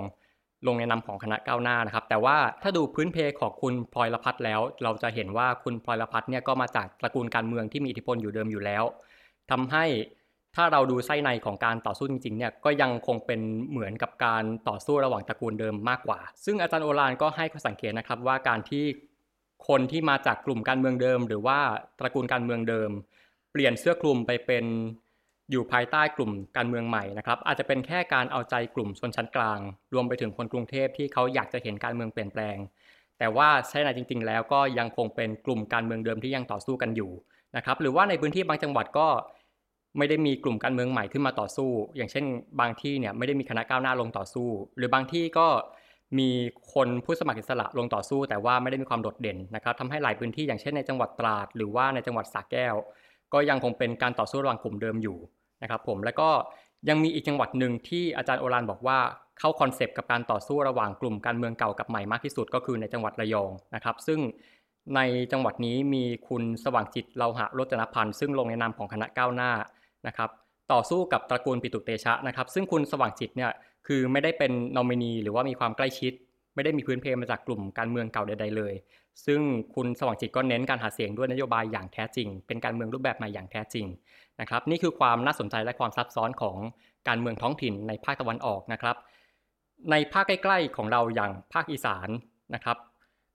[0.68, 8.84] ลงในนามของคณะก้าวหน้านะครับ แต่ว่าถ้าดูพื้นเพของคุณพลอยรพัฒน์แล้ว เราจะเห็นว่าคุณพลอยรพัฒน์เนี่ยก็มาจากตระกูลการเมืองที่มีอิทธิพลอยู่เดิมอยู่แล้ว
[9.52, 9.86] ทำให้
[10.56, 18.86] ถ้าเราดูไส้ในของการต่อสู้จริงๆเนี่ยก็ยังคงเป็นเหมือนกับการต่อสู้ระหว่างตระกูลเดิมมากกว่า ซึ่งอาจารย์โอรานก็ให้ข้อสังเกตนะครับว่าการที่
[19.68, 21.60] คนที่มาจากกลุ่มการเมืองเดิม หรือว่า
[22.00, 22.92] ตระกูลการเมืองเดิม
[23.52, 24.66] เปลี่ยนเสื้อคลุมไปเป็น
[25.52, 29.60] อยู่ภายใต้กลุ่มการเมืองใหม่นะครับอาจจะเป็นแค่การเอาใจกลุ่มชนชั้นกลาง
[29.94, 32.58] รวมไปถึงคนกรุงเทพที่เขาอยากจะเห็นการเมืองเปลี่ยนแปลง
[33.20, 37.12] แต่ว่าใช่ในจริง ๆ แล้วก็ยังคงเป็นกลุ่มการเมืองเดิมที่ยังต่อสู้กันอยู่
[37.56, 39.08] นะครับหรือว่าในพื้นที่บางจังหวัดก็
[39.98, 42.26] ไม่ได้มีกลุ่มการเมืองใหม่ขึ้นมาต่อสู้ อย่างเช่น
[42.60, 45.48] บางที่เนี่ยไม่ได้มีคณะก้าวหน้าลงต่อสู้ หรือบางที่ก็
[46.20, 46.30] มี
[46.74, 52.76] คนผู้สมัครอิสระลงต่อสู้ แต่ว่าไม่ได้มีความโดดเด่นนะครับทำให้หลายพื้นที่อย่างเช่นในจังหวัดตราด หรือว่าในจังหวัดสระแก้ว
[53.34, 55.18] ก็ยังคงเป็นการต่อสู้ระหว่างกลุ่มเดิมอยู่
[55.64, 56.30] นะครับผมแล้วก็
[56.90, 59.00] ยังมีอีกจังหวัดหนึ่งที่อาจารย์โอฬารบอกว่า
[59.40, 64.20] เข้าคอนเซปต์กับการต่อสู้ระหว่างกลุ่มการเมืองเก่ากับใหม่มากที่สุดก็คือในจังหวัดระยองนะครับ ซึ่ง
[64.96, 65.00] ใน
[65.32, 69.52] จังหวัดนี้มีคุณสว่างจิตเราหะรจนพันธ์ซึ่งลงในนามของคณะก้าวหน้า
[70.08, 70.30] นะครับ
[70.74, 73.52] ต่อสู้กับตระกูลปิตุเตชะนะครับ ซึ่งคุณสว่างจิตเนี่ย
[73.88, 76.14] คือไม่ได้เป็นนอมินีหรือว่ามีความใกล้ชิด
[76.56, 78.74] ไม่ได้มีพื้นเพมาจากกลุ่มการเมืองเก่าใด ๆ เลย
[79.26, 79.40] ซึ่ง
[79.76, 83.86] คุณสว่างจิตก็เน้นการหาเสียงด้วยนโยบายอย่างแท้จริง เป็นการเมืองรูปแบบใหม่อย่างแท้จริง
[84.42, 86.58] นะครับ นี่คือความน่าสนใจและความซับซ้อนของ
[87.08, 88.96] การเมืองท้องถิ่นในภาคตะวันออกนะครับ
[89.92, 92.10] ในภาคใกล้ๆของเราอย่างภาคอีสาน
[92.56, 92.78] นะครับ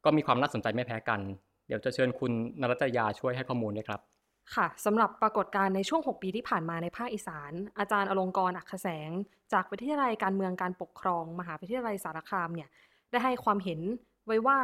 [0.04, 1.20] ก็มีความน่าสนใจไม่แพ้กัน
[1.66, 4.00] เดี๋ยวจะเชิญคุณนรัตยาช่วยให้ข้อมูลด้วยครับ
[4.54, 9.10] ค่ะสำหรับปรากฏการณ์ในช่วง 6 ปีที่ผ่านมาในภาคอีสาน อาจารย์อลงกรอักแสง
[9.52, 12.68] จากวิทยาลัยการเมืองการปกครอง มหาวิทยาลัยสารคามเนี่ย
[13.10, 13.80] ได้ให้ความเห็น
[14.26, 14.58] ไว้ว่า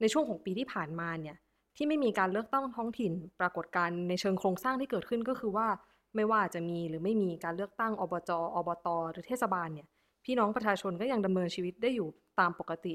[0.00, 1.36] ในช่วง6ปีที่ผ่านมาเนี่ย
[1.76, 5.68] ที่ไม่มีการเลือกตั้งท้องถิ่น ปรากฏการณ์ในเชิงโครงสร้างที่เกิดขึ้นก็คือว่า
[6.16, 9.88] ไม่ว่าจะมีหรือไม่มีการเลือกตั้งอบจ อบต หรือเทศบาลเนี่ย
[10.24, 12.08] พี่น้องประชาชนก็ยังดำเนินชีวิตได้อยู่
[12.40, 12.94] ตามปกติ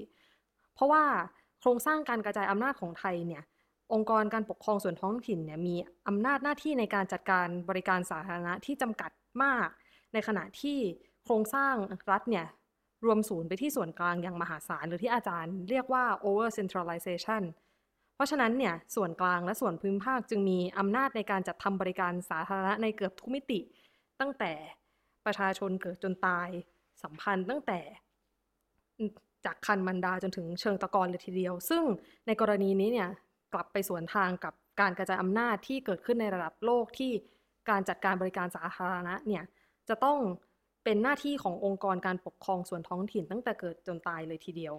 [0.76, 1.04] เพราะว่า
[1.60, 3.44] โครงสร้างการกระจายอำนาจของไทยเนี่ย
[3.94, 5.76] องค์กรการปกครองส่วนท้องถิ่นเนี่ยมี
[6.08, 9.12] อำนาจหน้าที่ในการจัดการบริการสาธารณะที่จำกัด
[9.44, 9.68] มาก
[10.14, 10.78] ในขณะที่
[11.24, 11.76] โครงสร้าง
[12.12, 12.46] รัฐเนี่ย
[13.06, 17.44] รวมศูนย์ไปที่ส่วนกลางอย่างมหาศาลหรือที่อาจารย์เรียกว่า over centralization
[18.16, 23.60] เพราะฉะนั้นเนี่ยส่วนกลางและส่วนพื้นภาคจึงมีอำนาจในการจัดทำบริการสาธารณะในเกือบทุกมิติ
[24.20, 24.52] ตั้งแต่
[25.26, 26.48] ประชาชนเกิดจนตาย
[27.04, 27.80] สัมพันธ์ตั้งแต่
[29.46, 31.84] จากคันมันดาจนถึงเชิงตะกอนเลยทีเดียว ซึ่ง
[32.28, 33.10] ในกรณีนี้เนี่ย
[33.54, 37.12] กลับไปสวนทางกับการกระจายอำนาจที่เกิดขึ้นในระดับโลกที่
[37.70, 39.44] การจัดการบริการสาธารณะเนี่ย
[39.90, 40.20] จะต้อง
[40.86, 44.76] เป็นหน้าที่ขององค์กรการปกครองส่วนท้องถิ่นตั้งแต่เกิดจนตายเลยทีเดียว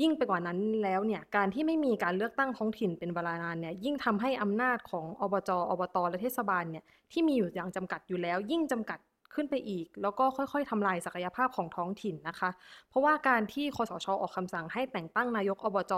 [0.00, 8.98] ยิ่งไปกว่านั้นแล้วเนี่ยการที่ไม่มีการเลือกตั้งท้องถิ่นเป็นเวลานานเนี่ยยิ่งทำให้อำนาจของอบจอบตและเทศบาลเนี่ยที่มีอยู่อย่างจำกัดอยู่แล้ว ยิ่งจำกัด
[9.34, 12.50] ขึ้นไปอีก แล้วก็ค่อยๆทำลายศักยภาพของท้องถิ่นนะคะ
[12.88, 15.94] เพราะว่าการที่คอสชออกคำสั่งให้แต่งตั้งนายกอบจ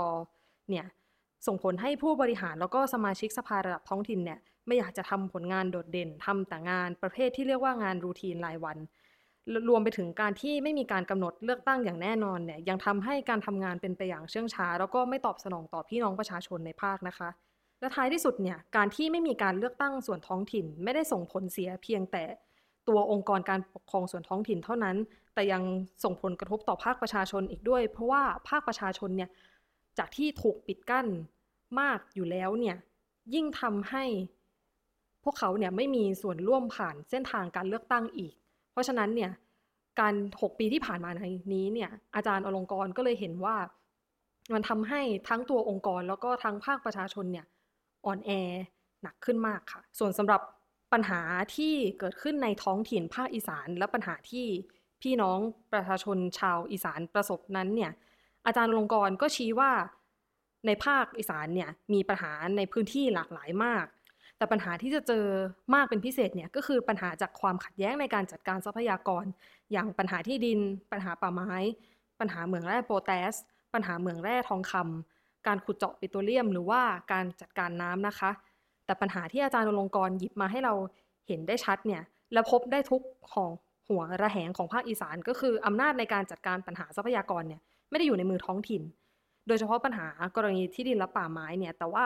[0.71, 0.87] เนี่ย
[1.47, 4.39] ส่งผลให้ผู้บริหารแล้วก็สมาชิกสภาระดับท้องถิ่นเนี่ย
[4.71, 8.79] ไม่อยากจะทำผลงานโดดเด่นทำแต่งานประเภทที่เรียกว่างานรูทีนรายวัน
[9.69, 17.29] รวมไปถึงการที่ไม่มีการกำหนดเลือกตั้งอย่างแน่นอนเนี่ยยังทำให้การทำงานเป็นไปอย่างเชื่องช้า แล้วก็ไม่ตอบสนองต่อพี่น้องประชาชนในภาคนะคะ
[17.81, 22.25] และท้ายที่สุดเนี่ยการที่ไม่มีการเลือกตั้งส่วนท้องถิ่น ไม่ได้ส่งผลเสียเพียงแต่
[22.89, 24.97] ตัวองค์กรการปกครองส่วนท้องถิ่นเท่านั้น
[25.35, 25.63] แต่ยัง
[26.05, 29.31] ส่งผลกระทบต่อภาคประชาชนอีกด้วย เพราะว่าภาคประชาชนเนี่ย
[29.99, 31.07] จากที่ถูกปิดกั้น
[31.81, 32.77] มากอยู่แล้วเนี่ย
[33.35, 34.05] ยิ่งทำให้
[35.25, 38.33] พวกเขาเนี่ยไม่มีส่วนร่วมผ่านเส้นทางการเลือกตั้งอีก
[38.73, 39.31] เพราะฉะนั้นเนี่ย
[40.01, 41.23] การ 6 ปีที่ผ่านมาใน
[41.55, 43.57] นี้เนี่ยอาจารย์อลงกรก็เลยเห็นว่า
[44.55, 47.47] มันทำให้ทั้งตัวองค์กรแล้วก็ทั้งภาคประชาชนเนี่ย
[48.07, 48.31] อ่อนแอ
[49.03, 50.41] หนักขึ้นมากค่ะ ส่วนสำหรับ
[50.93, 51.21] ปัญหา
[51.57, 54.47] ที่เกิดขึ้นในท้องถิ่นภาคอีสาน และปัญหาที่
[55.03, 55.39] พี่น้อง
[55.73, 57.93] ประชาชนชาวอีสานประสบนั้นเนี่ย
[58.47, 59.73] อาจารย์อลงกรก็ชี้ว่า
[60.67, 63.85] ในภาคอีสานเนี่ยมีปัญหาในพื้นที่หลากหลายมาก
[64.41, 65.25] แต่ปัญหาที่จะเจอ
[65.75, 69.25] มากเป็นพิเศษเนี่ยก็คือปัญหาจากความขัดแย้งในการจัดการทรัพยากร
[69.73, 70.59] อย่างปัญหาที่ดิน
[70.93, 71.53] ปัญหาป่าไม้
[72.21, 73.33] ปัญหาเหมืองแร่โปแทส
[73.75, 78.31] ปัญหาเหมืองแร่ทองคำการขุดเจาะปิโตรเลียม หรือว่าการจัดการน้ำนะคะ
[78.85, 80.75] แต่ปัญหาที่อาจารย์ลงกรหยิบมาให้เรา
[81.29, 83.51] เห็นได้ชัดเนี่ยและพบได้ทุกของ
[83.89, 88.83] หัวระแหงของภาคอีสาน ก็คืออำนาจในการจัดการปัญหาทรัพยากรเนี่ยไม่ได้อยู่ในมือท้องถิ่น
[89.49, 92.05] โดยเฉพาะปัญหากรณีที่ดินและป่าไม้เนี่ยแต่ว่า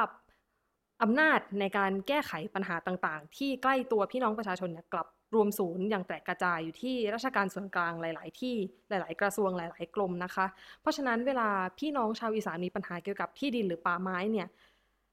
[1.03, 8.55] อำนาจในการแก้ไขปัญหาต่างๆ ที่ใกล้ตัวพี่น้องประชาชนเนี่ยกลับรวมศูนย์อย่างแตกกระจายอยู่ที่ราชการส่วนกลางหลาย ๆ ที่
[8.89, 10.47] หลาย ๆ กระทรวงหลาย ๆ กรมนะคะ
[10.81, 14.49] เพราะฉะนั้นเวลาพี่น้องชาวอีสานมีปัญหาเกี่ยวกับที่ดินหรือป่าไม้เนี่ย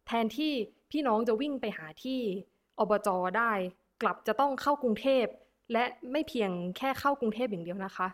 [0.08, 0.54] แทนที่
[0.92, 2.20] พี่น้องจะวิ่งไปหาที่
[2.80, 3.52] อบจได้
[4.02, 5.26] กลับจะต้องเข้ากรุงเทพ
[5.74, 8.08] และไม่เพียงแค่เข้ากรุงเทพอย่างเดียวนะคะ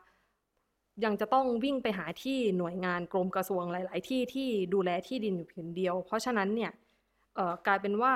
[1.04, 6.72] ยังจะต้องวิ่งไปหาที่หน่วยงานกรมกระทรวงหลาย ๆ ที่ที่ดูแลที่ดินอยู่เพียงเดียว เพราะฉะนั้นเนี่ย
[7.68, 8.14] กลายเป็นว่า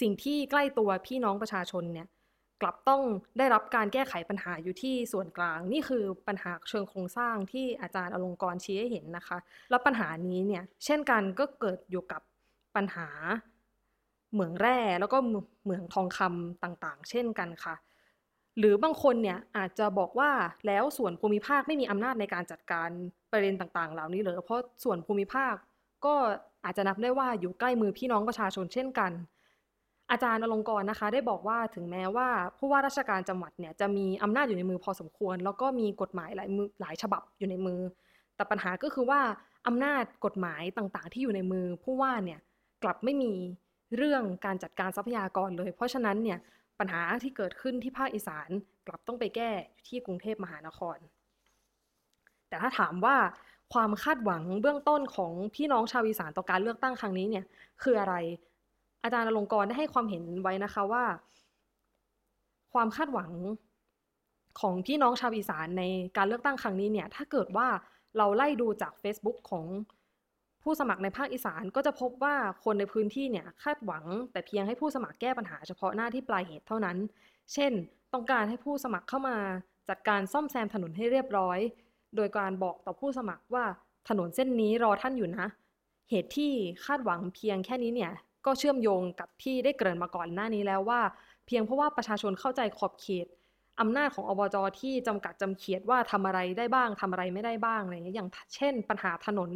[0.00, 2.08] สิ่งที่ใกล้ตัวพี่น้องประชาชนเนี่ย
[2.62, 3.02] กลับต้อง
[3.38, 9.38] ได้รับการแก้ไขปัญหาอยู่ที่ส่วนกลาง นี่คือปัญหาเชิงโครงสร้างที่อาจารย์อลงกรชี้ให้เห็นนะคะ
[9.70, 12.22] แล้วปัญหานี้เนี่ยเช่นกันก็เกิดอยู่กับ
[12.76, 13.08] ปัญหา
[14.32, 15.18] เหมืองแร่แล้วก็
[15.64, 17.74] เหมืองทองคำต่างๆ เช่นกันค่ะ
[18.58, 20.30] หรือบางคนเนี่ยอาจจะบอกว่า
[20.66, 22.90] แล้วส่วนภูมิภาคไม่มีอำนาจในการจัดการ
[23.32, 25.54] ประเด็นต่างๆ เหล่านี้เลยเพราะส่วนภูมิภาค
[26.04, 26.14] ก็
[26.64, 29.12] อาจจะนับได้ว่าอยู่ใกล้มือพี่น้องประชาชนเช่นกัน
[30.10, 37.80] อาจารย์อลงกรนะคะ ได้บอกว่าถึงแม้ว่าผู้ว่าราชการจังหวัดเนี่ยจะมีอำนาจอยู่ในมือพอสมควร แล้วก็มีกฎหมายหลายมือหลายฉบับอยู่ในมือ
[38.36, 39.20] แต่ปัญหาก็คือว่า
[39.66, 42.40] อำนาจกฎหมายต่างๆ ที่อยู่ในมือผู้ว่าเนี่ย
[42.82, 43.32] กลับไม่มี
[43.96, 46.38] เรื่องการจัดการทรัพยากรเลย เพราะฉะนั้นเนี่ย
[46.78, 48.48] ปัญหาที่เกิดขึ้นที่ภาคอีสาน
[48.86, 50.98] กลับต้องไปแก้อยู่ที่กรุงเทพมหานคร
[52.48, 53.16] แต่ถ้าถามว่า
[53.72, 57.44] ความคาดหวังเบื้องต้นของพี่น้องชาวอีสานต่อการเลือกตั้งครั้งนี้เนี่ย
[57.82, 58.14] คืออะไร
[59.02, 61.04] อาจารย์อลงกรได้ให้ความเห็นไว้นะคะว่า
[62.72, 63.30] ความคาดหวัง
[64.60, 65.82] ของพี่น้องชาวอีสานใน
[66.16, 67.68] การเลือกตั้งครั้งนี้เนี่ย ถ้าเกิดว่า
[68.16, 69.66] เราไล่ดูจาก Facebook ของ
[70.62, 76.96] ผู้สมัครในภาคอีสานก็จะพบว่าคนในพื้นที่เนี่ยคาดหวัง แต่เพียงให้ผู้สมัครแก้ปัญหาเฉพาะหน้าที่ปลายเหตุเท่านั้น
[77.52, 77.72] เช่น
[78.12, 79.36] ต้องการให้ผู้สมัครเข้ามา
[79.88, 81.58] จัดการซ่อมแซมถนนให้เรียบร้อย
[82.16, 83.64] โดยการบอกต่อผู้สมัครว่า
[84.08, 85.48] ถนนเส้นนี้รอท่านอยู่นะ
[86.10, 86.52] เหตุที่
[86.84, 88.12] คาดหวังเพียงแค่นี้เนี่ย
[88.46, 91.00] ก็เชื่อมโยงกับที่ได้เกริ่นมาก่อนหน้านี้แล้วว่า
[91.46, 93.26] เพียงเพราะว่าประชาชนเข้าใจขอบเขต
[93.80, 99.50] อำนาจของอบจที่จำกัดจำเขียดว่าทำอะไรได้บ้างทำอะไรไม่ได้บ้างอะไรอย่างเงี้ยอย่างเช่น ปัญหาถนน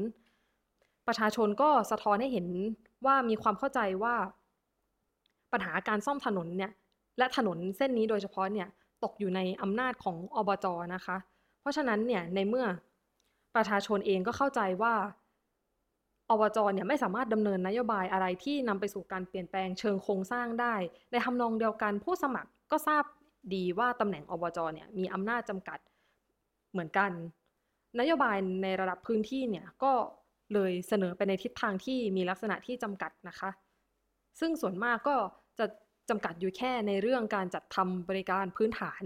[1.07, 2.47] ประชาชนก็สะท้อนให้เห็น
[3.07, 4.15] ว่ามีความเข้าใจว่า
[5.53, 6.73] ปัญหาการซ่อมถนนเนี่ย
[7.19, 8.69] และถนนเส้นนี้โดยเฉพาะเนี่ย
[9.05, 11.17] ตกอยู่ในอำนาจของอบจนะคะ
[11.67, 12.67] ราะฉะนั้นเนี่ยในเมื่อ
[13.57, 14.95] ประชาชนเองก็เข้าใจว่า
[16.31, 20.75] อบจเนี่ยไม่สามารถดำเนินนโยบายอะไรที่นำไปสู่การเปลี่ยนแปลงเชิงโครงสร้างได้
[21.11, 23.05] ในทำนองเดียวกันผู้สมัครก็ทราบ
[23.55, 25.79] ดีว่าตำแหน่งอบจเนี่ยมีอำนาจจำกัด
[26.73, 27.11] เหมือนกัน
[28.01, 29.93] นโยบายในระดับพื้นที่เนี่ยก็
[30.55, 33.51] เลยเสนอไปในทิศทางที่มีลักษณะที่จำกัดนะคะ
[34.41, 35.17] ซึ่งส่วนมากก็
[35.59, 35.67] จะ
[36.09, 39.03] จำกัดอยู่แค่ในเรื่องการจัดทำบริการพื้นฐาน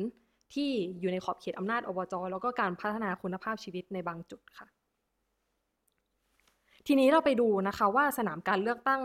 [0.55, 4.67] ที่อยู่ในขอบเขตอำนาจอบจแล้วก็การพัฒนาคุณภาพชีวิตในบางจุดค่ะ
[6.87, 9.03] ทีนี้เราไปดูนะคะว่าสนามการเลือกตั้ง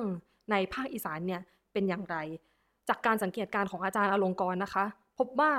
[0.51, 1.41] ในภาคอีสานเนี่ย
[1.73, 2.17] เป็นอย่างไร
[2.89, 4.85] จากการสังเกตการของอาจารย์อลงกรนะคะ
[5.17, 5.51] พบว่า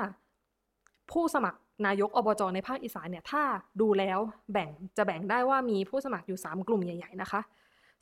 [1.11, 3.43] ผู้สมัครนายกอบจในภาคอีสานเนี่ยถ้า
[3.81, 4.19] ดูแล้ว
[4.51, 7.41] แบ่งจะแบ่งได้ว่ามีผู้สมัครอยู่ 3 กลุ่มใหญ่ ๆ นะคะ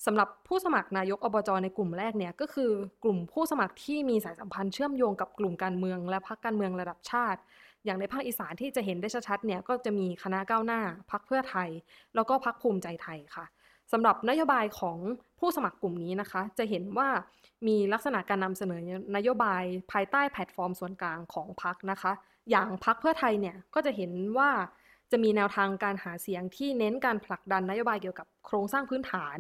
[0.06, 2.72] สำหรับผู้สมัครนายกอบจในกลุ่มแรกเนี่ยก็คือ
[3.04, 7.40] กลุ่มผู้สมัครที่มีสายสัมพันธ์เชื่อมโยงกับกลุ่มการเมืองและพรรคการเมืองระดับชาติ
[7.86, 11.70] อย่างในภาคอีสานที่จะเห็นได้ชัดๆเนี่ยก็จะมีคณะก้าวหน้าพรรคเพื่อไทย
[12.16, 13.46] แล้วก็พรรคภูมิใจไทยค่ะ
[13.92, 14.98] สำหรับนโยบายของ
[15.40, 17.10] ผู้สมัครกลุ่มนี้นะคะ จะเห็นว่า
[17.68, 18.80] มีลักษณะการนำเสนอ
[19.16, 22.12] นโยบายภายใต้แพลตฟอร์มส่วนกลางของพรรคนะคะ
[22.52, 24.50] อย่างพรรคเพื่อไทยเนี่ยก็จะเห็นว่า
[25.12, 29.40] จะมีแนวทางการหาเสียงที่เน้นการผลักดันนโยบายเกี่ยวกับโครงสร้างพื้นฐาน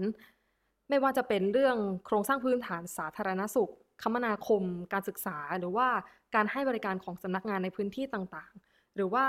[0.89, 4.61] ไม่ว่าจะเป็นเรื่องโครงสร้างพื้นฐานสาธารณสุข คมนาคม
[4.93, 5.87] การศึกษา หรือว่า
[6.35, 9.25] การให้บริการของสำนักงานในพื้นที่ต่างๆ หรือว่า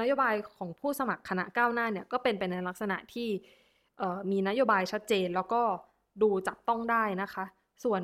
[0.00, 3.28] นโยบายของผู้สมัครคณะก้าวหน้าเนี่ยก็เป็นไปในลักษณะที่
[4.30, 5.62] มีนโยบายชัดเจนแล้วก็
[6.22, 7.44] ดูจับต้องได้นะคะ
[7.84, 8.02] ส่วน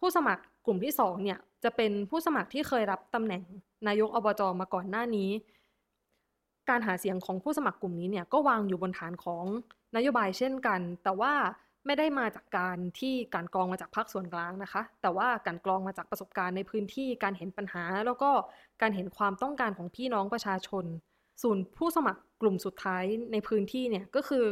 [0.00, 3.42] ผู้สมัครกลุ่มที่2เนี่ยจะเป็นผู้สมัครที่เคยรับตำแหน่ง
[3.88, 5.30] นายกอบจมาก่อนหน้านี้
[6.68, 9.44] การหาเสียงของผู้สมัครกลุ่มนี้เนี่ยก็วางอยู่บนฐานของ
[9.96, 11.32] นโยบายเช่นกัน แต่ว่า
[11.86, 18.30] ไม่ได้มาจากการที่การกรองมาจากภาคส่วนกลางนะคะ แต่ว่าการกรองมาจากประสบการณ์ในพื้นที่การเห็นปัญหา แล้วก็
[18.82, 20.84] การเห็นความต้องการของพี่น้องประชาชน
[21.42, 24.46] ส่วนผู้สมัครกลุ่มสุดท้ายในพื้นที่เนี่ยก็คือ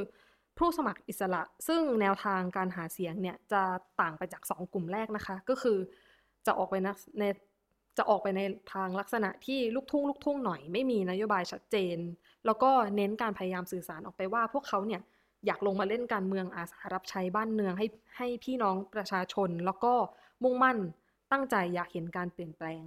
[0.58, 3.62] ผู้สมัครอิสระ ซึ่งแนวทางการหาเสียงเนี่ยจะ
[4.00, 5.78] ต่างไปจาก 2 กลุ่มแรกนะคะ ก็คือ
[6.46, 6.74] จะออกไป
[7.18, 7.24] ใน
[7.98, 8.40] จะออกไปใน
[8.74, 11.98] ทางลักษณะที่ลูกทุ่งลูกทุ่งหน่อยไม่มีนโยบายชัดเจน
[12.46, 15.02] แล้วก็เน้นการพยายามสื่อสารออกไปว่าพวกเขาเนี่ย
[15.46, 19.92] อยากลงมาเล่นการเมืองอาสารับใช้บ้านเมืองให้ให้พี่น้องประชาชน แล้วก็
[20.42, 20.78] มุ่งมั่น
[21.32, 22.82] ตั้งใจอยากเห็นการเปลี่ยนแปลง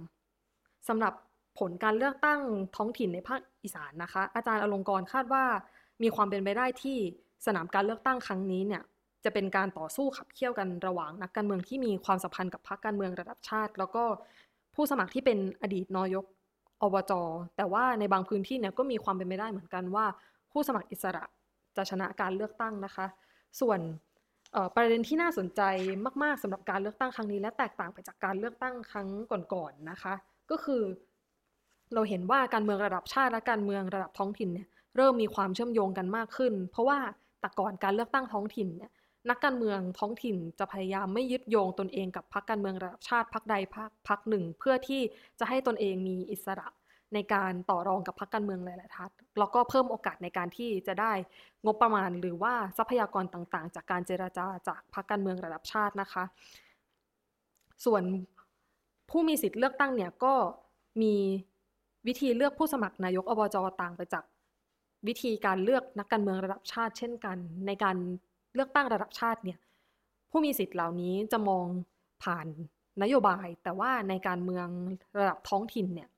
[0.88, 1.12] สำหรับ
[1.58, 2.40] ผลการเลือกตั้ง
[2.76, 5.44] ท้องถิ่นในภาคอีสานนะคะ อาจารย์อลงกรคาดว่า
[6.02, 6.98] มีความเป็นไปได้ที่
[7.46, 8.82] สนามการเลือกตั้งครั้งนี้เนี่ย
[9.24, 14.02] จะเป็นการต่อสู้ขับเคี่ยวกันระหว่างนักการเมืองที่มีความสัมพันธ์กับพรรคการเมืองระดับชาติ แล้วก็
[14.74, 16.24] ผู้สมัครที่เป็นอดีตนายก
[16.82, 17.12] อบจ
[17.56, 20.06] แต่ว่าในบางพื้นที่เนี่ยก็มีความเป็นไปได้เหมือนกันว่า
[20.52, 21.24] ผู้สมัครอิสระ
[21.80, 23.06] จะชนะการเลือกตั้งนะคะ
[23.60, 23.80] ส่วน
[24.76, 25.62] ประเด็นที่น่าสนใจ
[26.22, 29.08] มาก ๆสำหรับการเลือกตั้งครั้งนี้ และแตกต่างไปจากการเลือกตั้งครั้ง
[29.54, 30.14] ก่อนๆนะคะ
[30.50, 30.82] ก็คือ
[31.94, 36.98] เราเห็นว่าการเมืองระดับชาติและการเมืองระดับท้องถิ่นเนี่ยเริ่มมีความเชื่อมโยงกันมากขึ้น เพราะว่า
[37.40, 38.90] แต่ก่อนการเลือกตั้งท้องถิ่นเนี่ย
[39.30, 43.54] นักการเมืองท้องถิ่นจะพยายามไม่ยึดโยงตนเองกับพรรคการเมืองระดับชาติพรรคใด
[44.08, 45.00] พรรคหนึ่ง เพื่อที่
[45.40, 46.66] จะให้ตนเองมีอิสระ
[47.14, 51.12] ในการต่อรองกับพรรคการเมืองหลายๆทัศแล้วก็เพิ่มโอกาสในการที่จะได้
[51.64, 56.24] งบประมาณหรือว่าทรัพยากรต่างๆ จากการเจราจาจากพรรคการเมืองระดับชาตินะคะ
[57.84, 58.02] ส่วน
[59.10, 60.34] ผู้มีสิทธิ์เลือกตั้งเนี่ยก็
[61.02, 61.14] มี
[62.06, 64.24] วิธีเลือกผู้สมัครนายกอบจต่างไปจาก
[65.06, 67.96] วิธีการเลือกนักการเมืองระดับชาติ เช่นกัน ในการ
[68.54, 69.58] เลือกตั้งระดับชาติเนี่ย
[70.30, 71.66] ผู้มีสิทธิ์เหล่านี้จะมอง
[72.22, 72.46] ผ่าน
[73.02, 74.66] นโยบาย แต่ว่าในการเมือง
[75.18, 76.08] ระดับท้องถิ่นเนี่ย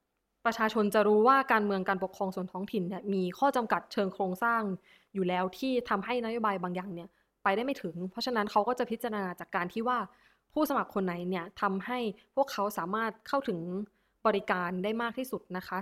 [0.45, 4.63] ประชาชนจะรู้ว่าการเมืองการปกครองส่วนท้องถิ่นเนี่ยมีข้อจำกัดเชิงโครงสร้าง
[5.15, 7.09] อยู่แล้วที่ทำให้นโยบายบางอย่างเนี่ย
[7.43, 9.99] ไปได้ไม่ถึง เพราะฉะนั้นเขาก็จะพิจารณาจากการที่ว่า
[10.53, 11.99] ผู้สมัครคนไหนเนี่ยทำให้
[12.35, 13.59] พวกเขาสามารถเข้าถึง
[14.27, 15.79] บริการได้มากที่สุดนะคะ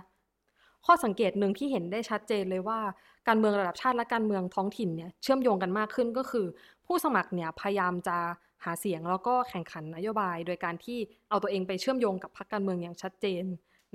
[0.86, 2.80] ข้อสังเกตหนึ่งที่เห็นได้ชัดเจนเลยว่า
[3.28, 6.46] การเมืองระดับชาติและการเมืองท้องถิ่นเนี่ยเชื่อมโยงกันมากขึ้นก็คือ
[6.86, 8.18] ผู้สมัครเนี่ยพยายามจะ
[8.64, 13.44] หาเสียงแล้วก็แข่งขันนโยบาย โดยการที่เอาตัวเองไปเชื่อมโยงกับพรรคการเมืองอย่างชัดเจน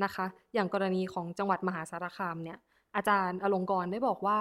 [0.03, 2.57] นะคะ อย่างกรณีของจังหวัดมหาสารคามเนี่ย
[2.95, 4.37] อาจารย์อลงกรได้บอกว่า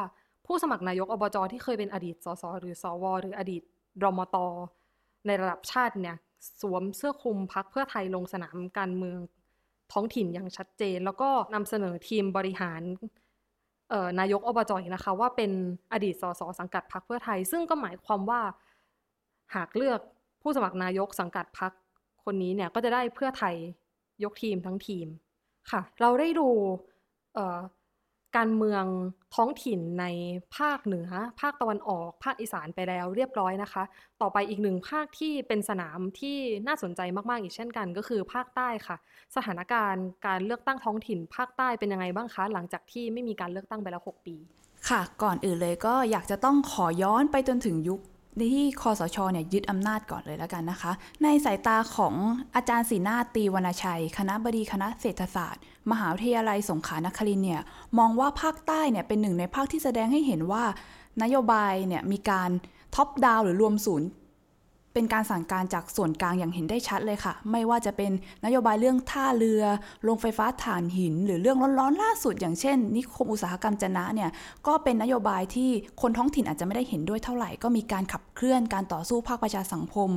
[0.46, 3.62] ผู้สมัครนายกอบจที่เคยเป็นอดีตสสหรือสวหรืออดีต
[4.04, 4.36] รมต
[5.26, 6.16] ในระดับชาติเนี่ย
[6.60, 9.18] สวมเสื้อคลุมพักเพื่อไทยลงสนามการเมือง
[9.92, 12.82] ท้องถิ่นอย่างชัดเจน แล้วก็นำเสนอทีมบริหาร
[14.20, 15.52] นายกอบจนะคะ ว่าเป็น
[15.92, 18.40] อดีตสสสังกัดพรรคเพื่อไทย ซึ่งก็หมายความว่า
[19.54, 20.00] หากเลือก
[20.42, 21.72] ผู้สมัครนายกสังกัดพรรค
[22.24, 23.54] คนนี้เนี่ยก็จะได้เพื่อไทย
[24.24, 25.06] ยกทีมทั้งทีม
[25.70, 26.48] ค่ะ เราได้ดู
[28.36, 28.84] การเมือง
[29.34, 30.06] ท้องถิ่นใน
[30.56, 31.08] ภาคเหนือ
[31.40, 33.82] ภาคตะวันออก ภาคอีสานไปแล้วเรียบร้อยนะคะ
[34.20, 37.00] ต่อไปอีกหนึ่งภาคที่เป็นสนามที่น่าสนใจ
[37.30, 38.96] มาก ๆ อีกเช่นกัน ก็คือภาคใต้ค่ะ
[39.36, 44.36] สถานการณ์การเลือกตั้งท้องถิ่น ภาคใต้เป็นยังไงบ้างคะ หลังจากที่ไม่มีการเลือกตั้งไปแล้ว 6 ปี
[44.88, 48.00] ค่ะ ก่อนอื่นเลยก็อยากจะต้องขอย้อนไปจนถึงยุค
[48.36, 50.92] ในที่คอสชเนี่ยยึดอำนาจก่อนเลยแล้วกันนะคะ
[51.22, 52.14] ในสายตาของ
[52.54, 57.62] อาจารย์ศรีนาตีวรรณชัย คณะบดีคณะเศรษฐศาสตร์ มหาวิทยาลัยสงขลานครินเนี่ย
[57.98, 60.64] มองว่าภาคใต้เนี่ยเป็นหนึ่งในภาคที่แสดงให้เห็นว่า
[61.22, 62.50] นโยบายเนี่ยมีการ
[62.94, 64.08] ท็อปดาวหรือรวมศูนย์
[64.94, 68.12] เป็นการสั่งการจากส่วนกลางอย่างเห็นได้ชัดเลยค่ะ ไม่ว่าจะเป็น
[68.44, 69.62] นโยบายเรื่องท่าเรือ
[70.04, 74.30] โรงไฟฟ้าถ่านหิน หรือเรื่องร้อนๆล่าสุด อย่างเช่น นิคมอุตสาหกรรมจนะเนี่ย
[74.66, 80.10] ก็เป็นนโยบายที่คนท้องถิ่นอาจจะไม่ได้เห็นด้วยเท่าไหร่ ก็มีการขับเคลื่อนการต่อสู้ภาคประชาสังคม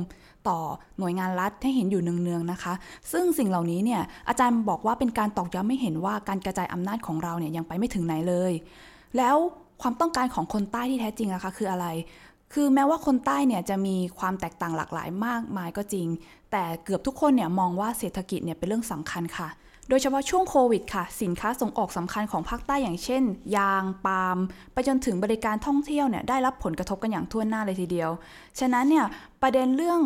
[0.48, 0.58] ต่อ
[0.98, 2.72] หน่วยงานรัฐให้เห็นอยู่เนืองๆนะคะ
[3.12, 8.52] ซึ่งสิ่งเหล่านี้เนี่ยอาจารย์บอกว่าเป็นการตอกย้ำไม่เห็นว่าการกระจายอำนาจของเราเนี่ยยังไปไม่ถึงไหนเลย
[9.16, 9.36] แล้ว
[9.82, 11.86] ความต้องการของคนใต้ที่แท้จริงนะคะคืออะไร
[12.52, 16.08] คือแม้ว่าคนใต้เนี่ยจะมีความแตกต่างหลากหลายมากมายก็จริง
[16.50, 19.48] แต่เกือบทุกคนเนี่ยมองว่าเศรษฐกิจเนี่ยเป็นเรื่องสำคัญค่ะ
[19.88, 23.22] โดยเฉพาะช่วงโควิดค่ะ สินค้าส่งออกสำคัญของภาคใต้อย่างเช่น
[23.56, 24.38] ยาง ปาล์ม
[24.72, 28.10] ไปจนถึงบริการท่องเที่ยวเนี่ยได้รับผลกระทบกันอย่างทั่วหน้าเลยทีเดียว
[28.60, 29.06] ฉะนั้นเนี่ย
[29.42, 30.00] ประเด็นเรื่อง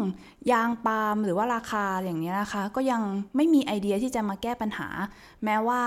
[0.53, 3.03] ยางปาล์มหรือว่าราคาอย่างนี้นะคะ ก็ยัง
[3.37, 4.89] ไม่มีไอเดียที่จะมาแก้ปัญหา
[5.45, 5.81] แม้ว่า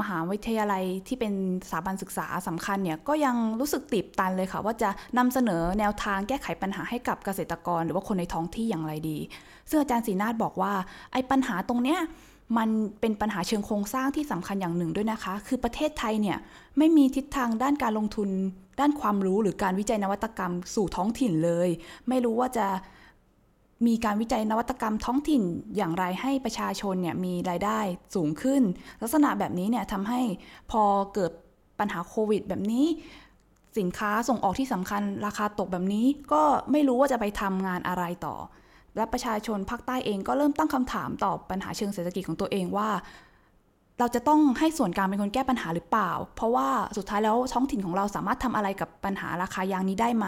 [0.00, 1.32] มหาวิทยาลัยที่เป็น
[1.70, 9.18] สถาบันศึกษาสำคัญเนี่ยก็ยังรู้สึกตีบตันเลยค่ะ ว่าจะนำเสนอแนวทางแก้ไขปัญหาให้กับเกษตรกร หรือว่าคนในท้องที่อย่างไรดี
[9.68, 10.72] ซึ่งอาจารย์ศรีนาฏบอกว่า
[11.12, 12.00] ไอ้ปัญหาตรงเนี้ย
[12.58, 12.68] มัน
[13.00, 16.38] เป็นปัญหาเชิงโครงสร้างที่สำคัญอย่างหนึ่งด้วยนะคะ คือประเทศไทยเนี่ย
[16.78, 18.28] ไม่มีทิศทางด้านการลงทุน
[18.80, 21.68] ด้านความรู้หรือการวิจัยนวัตกรรมสู่ท้องถิ่นเลย
[22.08, 22.66] ไม่รู้ว่าจะ
[23.86, 25.42] มีการวิจัยนวัตกรรมท้องถิ่น
[25.76, 27.80] อย่างไรให้ประชาชนเนี่ยมีรายได้
[28.14, 28.62] สูงขึ้น
[29.02, 30.20] ลักษณะแบบนี้เนี่ยทำให้
[30.70, 30.82] พอ
[31.14, 31.32] เกิด
[31.78, 32.86] ปัญหาโควิด แบบนี้
[33.78, 38.36] สินค้าส่งออกที่สำคัญราคาตกแบบนี้ก็ไม่รู้ว่าจะไปทำงานอะไรต่อ
[38.96, 42.88] และประชาชนภาคใต้เองก็เริ่มตั้งคำถามต่อปัญหาเชิงเศรษฐกิจของตัวเองว่า
[43.98, 50.26] เราจะต้องให้ส่วนกลางเป็นคนแก้ปัญหาหรือเปล่า เพราะว่าสุดท้ายแล้วท้องถิ่นของเราสามารถทำอะไรกับปัญหาราคายางนี้ได้ไหม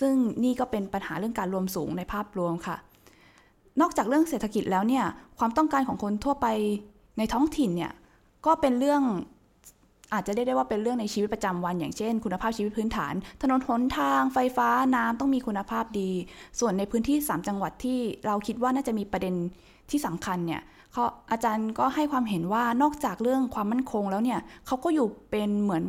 [0.00, 0.12] ซึ่ง
[0.44, 2.76] นี่ก็เป็นปัญหาเรื่องการรวมสูงในภาพรวมค่ะ
[3.80, 5.04] นอกจากเรื่องเศรษฐกิจแล้วเนี่ย
[5.38, 6.46] ความต้องการของคนทั่วไป
[7.18, 7.92] ในท้องถิ่นเนี่ย
[8.46, 9.02] ก็เป็นเรื่อง
[10.14, 16.10] อาจจะเรียกได้ว่าเป็นเรื่องในชีวิตประจำวัน อย่างเช่น คุณภาพชีวิตพื้นฐาน ถนนหนทาง ไฟฟ้าน้ำต้องมีคุณภาพดี
[16.60, 19.34] ส่วนในพื้นที่ 3 จังหวัดที่เราคิดว่าน่าจะมีประเด็น
[19.90, 25.82] ที่สำคัญเนี่ยเขาอาจารย์ก็ให้ความเห็นว่านอกจากเรื่องความมั่นคงแล้วเนี่ยเขาก็อยู่เป็นเหมือน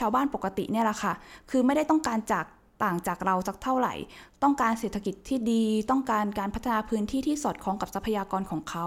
[0.00, 1.12] ชาวบ้านปกติเนี่ยแหละค่ะ
[1.50, 2.44] คือไม่ได้ต้องการจาก
[2.82, 3.94] ต่างจากเราสักเท่าไหร่
[4.42, 8.86] ต้องการเศรษฐกิจที่ดี ต้องการการพัฒนาพื้นที่ที่สอดคล้องกับทรัพยากรของเขา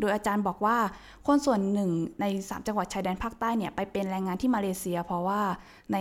[0.00, 0.76] โดยอาจารย์บอกว่า
[1.26, 5.40] คนส่วนหนึ่งใน 3 จังหวัดชายแดนภาคใต้เนี่ยไปเป็นแรงงานที่มาเลเซีย เพราะว่า
[5.92, 5.98] ใน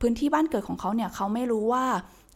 [0.00, 1.84] พื้นที่บ้านเกิดของเขาเนี่ยเขาไม่รู้ว่า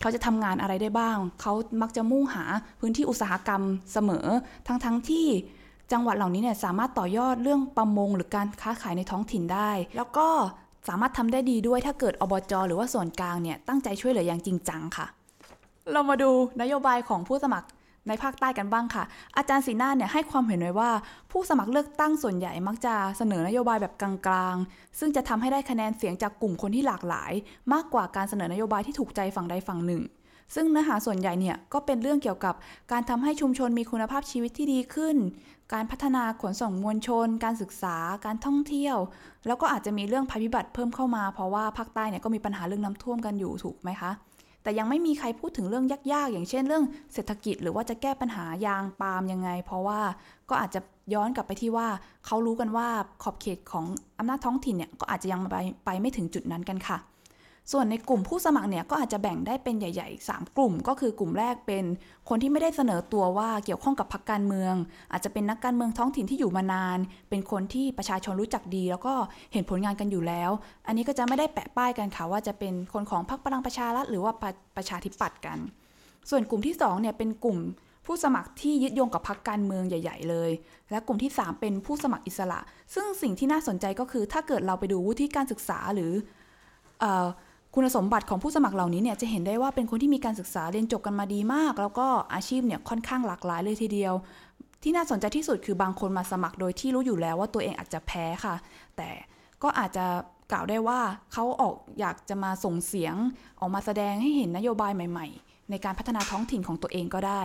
[0.00, 2.44] เขาจะทำงานอะไรได้บ้าง เขามักจะมุ่งหา
[2.80, 3.62] พื้นที่อุตสาหกรรม
[3.92, 4.26] เสมอ
[4.66, 5.26] ทั้งๆทที่
[5.92, 10.28] จังหวัดเหล่านี้เนี่ยสามารถต่อยอดเรื่องประมงหรือการค้าขายในท้องถิ่นได้ แล้วก็
[10.88, 15.06] สามารถทำได้ดีด้วยถ้าเกิดอบจหรือว่าส่วนกลางเนี่ยตั้งใจช่วยเหลืออย่างจริงจังค่ะ
[15.92, 16.30] เรามาดู
[16.62, 17.68] นโยบายของผู้สมัคร
[18.08, 19.04] ในภาคใต้กันบ้างค่ะ
[19.36, 20.90] อาจารย์สีหน้าเนี่ยให้ความเห็นไว้ว่า
[21.30, 27.32] ผู้สมัครเลือกตั้งส่วนใหญ่มักจะเสนอนโยบายแบบกลางๆ ซึ่งจะทำให้ได้คะแนนเสียงจากกลุ่มคนที่หลากหลาย
[27.72, 30.02] มากกว่าการเสนอนโยบายที่ถูกใจฝั่งใดฝั่งหนึ่ง
[30.54, 32.54] ซึ่งเนื้อหาส่วนใหญ่เนี่ยก็เป็นเรื่องเกี่ยวกับ
[32.92, 35.16] การทำให้ชุมชนมีคุณภาพชีวิตที่ดีขึ้น
[35.72, 38.96] การพัฒนาขนส่งมวลชน การศึกษา การท่องเที่ยว
[39.46, 44.10] แล้วก็อาจจะมีเรื่องภัยพิบัติเพิ่มเข้ามา เพราะว่าภาคใต้เนี่ยก็มีปัญหาเรื่องน้ำท่วมกันอยู่ถูกไหมคะ
[44.62, 50.00] แต่ยังไม่มีใครพูดถึงเรื่องยากๆ อย่างเช่นเรื่องเศรษฐกิจ หรือว่าจะแก้ปัญหายางปาล์มยังไง เพราะว่า
[50.50, 50.80] ก็อาจจะ
[51.14, 51.88] ย้อนกลับไปที่ว่า
[52.26, 52.88] เขารู้กันว่า
[53.22, 53.84] ขอบเขตของ
[54.18, 56.98] อำนาจท้องถิ่นเนี่ยก็อาจจะยังไปไปไม่ถึงจุดนั้นกันค่ะ
[57.72, 61.84] ส่วนในกลุ่มผู้สมัครเนี่ยก็อาจจะแบ่งได้เป็นใหญ่ๆ 3 กลุ่ม ก็คือกลุ่มแรกเป็น
[62.28, 64.74] คนที่ไม่ได้เสนอตัวว่าเกี่ยวข้องกับพรรคการเมือง
[65.12, 66.98] อาจจะเป็นนักการเมืองท้องถิ่นที่อยู่มานาน
[67.30, 69.14] เป็นคนที่ประชาชนรู้จักดี แล้วก็
[69.52, 70.50] เห็นผลงานกันอยู่แล้ว
[70.86, 75.58] อันนี้ก็จะไม่ได้แปะป้ายกันค่ะว่าจะเป็นคนของพรรคพลังประชารัฐหรือว่าประประชาธิปัตย์กัน
[76.30, 77.58] ส่วนกลุ่มที่2เนี่ยเป็นกลุ่ม
[78.06, 80.50] ผู้สมัครที่ยึดโยงกับพรรคการเมืองใหญ่ ๆ เลย
[80.90, 82.60] และกลุ่มที่ 3 เป็นผู้สมัครอิสระ
[82.94, 86.12] ซึ่งสิ่งที่น่าสนใจก็คือถ้าเกิดเราไปดูวุฒิการศึกษาหรือ
[87.02, 87.04] อ
[87.74, 94.14] คุณสมบัติของผู้สมัครเหล่านี้เนี่ยจะเห็นได้ว่าเป็นคนที่มีการศึกษาเรียนจบกันมาดีมาก แล้วก็อาชีพเนี่ยค่อนข้างหลากหลายเลยทีเดียว
[94.82, 98.54] ที่น่าสนใจที่สุดคือบางคนมาสมัครโดยที่รู้อยู่แล้วว่าตัวเองอาจจะแพ้ค่ะ
[98.96, 99.10] แต่
[99.62, 100.06] ก็อาจจะ
[100.52, 101.00] กล่าวได้ว่า
[101.32, 103.14] เขาออกอยากจะมาส่งเสียง
[103.60, 107.42] ออกมาแสดงให้เห็นนโยบายใหม่ ๆ ในการพัฒนาท้องถิ่นของตัวเองก็ได้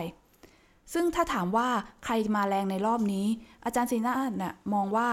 [0.94, 1.68] ซึ่งถ้าถามว่า
[2.04, 3.26] ใครมาแรงในรอบนี้
[3.66, 5.08] อาจารย์ซีนาเนี่ยมองว่า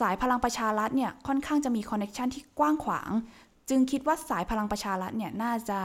[0.00, 3.10] สายพลังประชารัฐเนี่ยค่อนข้างจะมี connection ที่กว้างขวาง
[3.68, 5.78] จึงคิดว่าสายพลังประชารัฐเนี่ยน่าจะ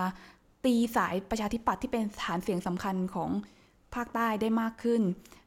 [0.66, 3.30] ตีสายประชาธิปัตย์ที่เป็นฐานเสียงสำคัญของ
[3.96, 5.02] ภาคใต้ได้มากขึ้น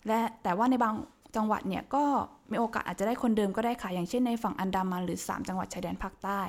[0.06, 0.94] และแต่ว่าในบาง
[1.36, 2.04] จังหวัดเนี่ยก็
[2.50, 6.40] มีโอกาสอาจจะได้คนเดิมก็ได้ค่ะ อย่างเช่นในฝั่งอันดามันหรือ 3 จังหวัดชายแดนภาคใต้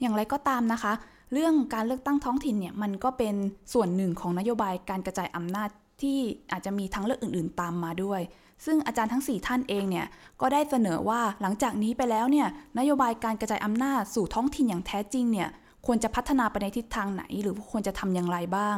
[0.00, 0.92] อย่างไรก็ตามนะคะ
[1.32, 3.34] เรื่องการเลือกตั้งท้องถิ่นเนี่ยมันก็เป็น
[3.72, 5.68] ส่วนหนึ่งของนโยบายการกระจายอำนาจ
[6.02, 6.18] ที่
[6.52, 8.20] อาจจะมีทางเลือกอื่น ๆ ตามมาด้วย
[8.64, 10.06] ซึ่งอาจารย์ทั้ง 4 ท่านเองเนี่ย
[10.40, 15.48] ก็ได้เสนอว่าหลังจากนี้ไปแล้วเนี่ยนโยบายการกระจายอำนาจสู่ท้องถิ่นอย่างแท้จริงเนี่ย
[15.86, 18.76] ควรจะพัฒนาไปในทิศทางไหน หรือควรจะทำอย่างไรบ้าง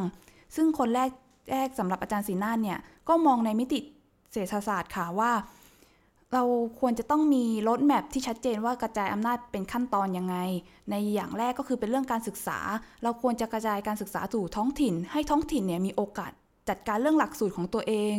[0.55, 1.09] ซึ่งคนแรก
[1.51, 3.79] แรกสำหรับอาจารย์ศรีนาฏเนี่ยก็มองในมิติ
[4.31, 5.31] เศรษฐศาสตร์ค่ะว่า
[6.33, 6.43] เรา
[6.79, 10.35] ควรจะต้องมีรถแมพที่ชัดเจนว่ากระจายอำนาจเป็นขั้นตอนยังไง
[10.89, 12.59] ในอย่างแรกก็คือเป็นเรื่องการศึกษา
[13.03, 16.31] เราควรจะกระจายการศึกษาสู่ท้องถิ่น ให้ท้องถิ่นเนี่ยมีโอกาส
[16.69, 18.13] จัดการเรื่องหลักสูตรของตัวเอง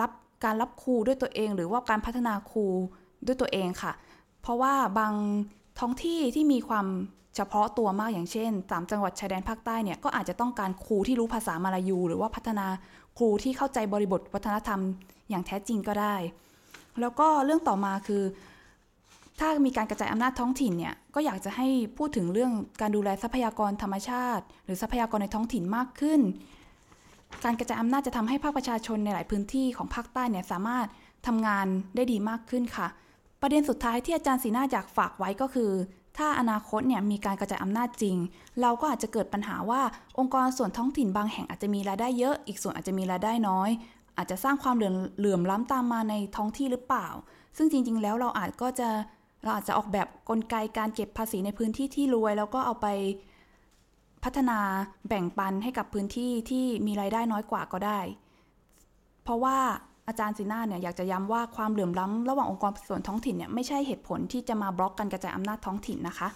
[0.00, 0.10] รับ
[0.44, 2.66] การรับครูด้วยตัวเอง หรือว่าการพัฒนาครู
[3.26, 3.92] ด้วยตัวเองค่ะ
[4.42, 5.14] เพราะว่าบาง
[5.80, 6.86] ท้องที่ที่มีความ
[7.36, 12.66] เฉพาะตัวมากอย่างเช่นสามจังหวัดชายแดนภาคใต้เนี่ยก็อาจจะต้องการครูที่รู้ภาษามาลายู หรือว่าพัฒนา
[13.18, 14.80] ครูที่เข้าใจบริบทวัฒนธรรม
[15.30, 16.16] อย่างแท้จริงก็ได้
[17.00, 18.22] แล้วก็เรื่องต่อมาคือ
[19.38, 21.68] ถ้ามีการกระจายอำนาจท้องถิ่นเนี่ยก็อยากจะให้
[21.98, 26.20] พูดถึงเรื่องการดูแลทรัพยากรธรรมชาติ หรือทรัพยากรในท้องถิ่นมากขึ้น
[27.44, 30.86] การกระจายอำนาจจะทำให้ภาคประชาชนในหลายพื้นที่ของภาคใต้เนี่ยสามารถ
[31.26, 32.86] ทำงานได้ดีมากขึ้นค่ะ
[33.42, 35.70] ประเด็นสุดท้ายที่อาจารย์สีหน้าอยากฝากไว้ก็คือ
[36.18, 38.16] ถ้าอนาคตเนี่ยมีการกระจายอำนาจจริง
[38.60, 39.82] เราก็อาจจะเกิดปัญหาว่า
[40.18, 43.70] องค์กรส่วนท้องถิ่นบางแห่งอาจจะมีรายได้เยอะ อีกส่วนอาจจะมีรายได้น้อย
[44.18, 47.08] อาจจะสร้างความเหลื่อมเหลื่อมล้ำตามมาในท้องที่หรือเปล่า
[47.56, 48.88] ซึ่งจริง ๆ แล้วเราอาจก็จะ
[49.42, 52.86] เราอาจจะออกแบบกลไกการเก็บภาษีในพื้นที่ที่รวย แล้วก็เอาไป
[54.26, 54.58] พัฒนา
[55.08, 58.00] แบ่งปันให้กับพื้นที่ที่มีรายได้น้อยกว่าก็ได้
[59.24, 59.56] เพราะว่า
[60.08, 66.28] อาจารย์ซีน่าเนี่ยอยากจะย้ำว่าความเหลื่อมล้ำระหว่างองค์กรส่วนท้องถิ่นเนี่ยไม่ใช่เหตุผลที่จะมาบล็อกการกระจายอำนาจท้องถิ่นนะคะ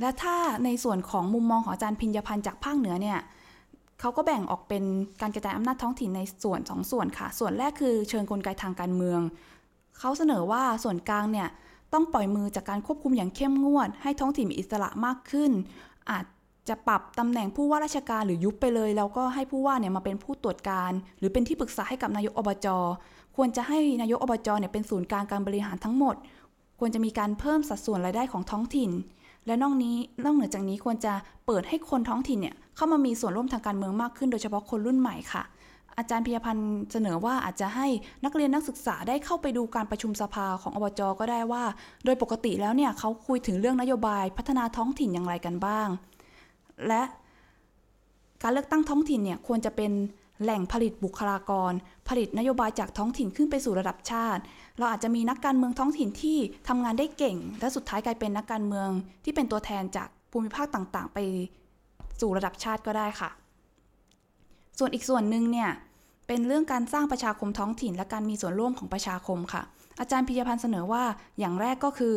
[0.00, 3.18] และถ้าในส่วนของมุมมองของอาจารย์พิญญพันธ์จากภาคเหนือเนี่ย
[4.00, 4.84] เขาก็แบ่งออกเป็น
[5.20, 9.20] การกระจายอำนาจท้องถิ่นในส่วนสองส่วนค่ะ ส่วนแรกคือเชิงกลไกทางการเมือง
[9.98, 11.48] เขาเสนอว่าส่วนกลางเนี่ย
[11.92, 15.50] ต้องปล่อยมือจากการควบคุมอย่างเข้มงวด ให้ท้องถิ่นมีอิสระมากขึ้น
[16.10, 16.24] อาจ
[16.68, 22.66] จะปรับตำแหน่งผู้ว่าราชการหรือยุบไปเลย แล้วก็ให้ผู้ว่าเนี่ยมาเป็นผู้ตรวจการ หรือเป็นที่ปรึกษาให้กับนายกอบจ
[23.36, 26.14] ควรจะให้นายกอบจเนี่ยเป็นศูนย์กลางการบริหารทั้งหมด
[26.78, 28.90] ควรจะมีการเพิ่มสัดส่วนรายได้ของท้องถิ่น
[29.46, 31.12] และนอกนี้นอกเหนือจากนี้ควรจะ
[31.46, 35.42] เปิดให้คนท้องถิ่นเนี่ยเข้ามามีส่วนร่วมทางการเมืองมากขึ้น โดยเฉพาะคนรุ่นใหม่ค่ะ
[36.00, 37.86] อาจารย์พิยพันธ์เสนอว่าอาจจะให้
[38.24, 41.64] นักเรียนนักศึกษาได้เข้าไปดูการประชุมสภาของอบจก็ได้ว่า
[42.04, 45.88] โดยปกติแล้วเนี่ยเขาคุยถึงเรื่องนโยบายพัฒนาท้องถิ่นอย่างไรกันบ้าง
[46.88, 47.02] และ
[48.42, 49.92] การเลือกตั้งท้องถิ่นเนี่ยควรจะเป็น
[50.42, 51.72] แหล่งผลิตบุคลากร
[52.08, 54.42] ผลิตนโยบายจากท้องถิ่นขึ้นไปสู่ระดับชาติ
[54.78, 56.38] เราอาจจะมีนักการเมืองท้องถิ่นที่
[56.68, 58.88] ทำงานได้เก่ง และสุดท้ายกลายเป็นนักการเมือง
[59.24, 61.18] ที่เป็นตัวแทนจากภูมิภาคต่างๆ ไป
[62.20, 63.30] สู่ระดับชาติก็ได้ค่ะ
[64.78, 65.70] ส่วนอีกส่วนหนึ่งเนี่ย
[66.32, 69.62] เป็นเรื่องการสร้างประชาคมท้องถิ่น และการมีส่วนร่วมของประชาคมค่ะ
[70.00, 71.04] อาจารย์พิยพันธ์เสนอว่า
[71.38, 72.16] อย่างแรกก็คือ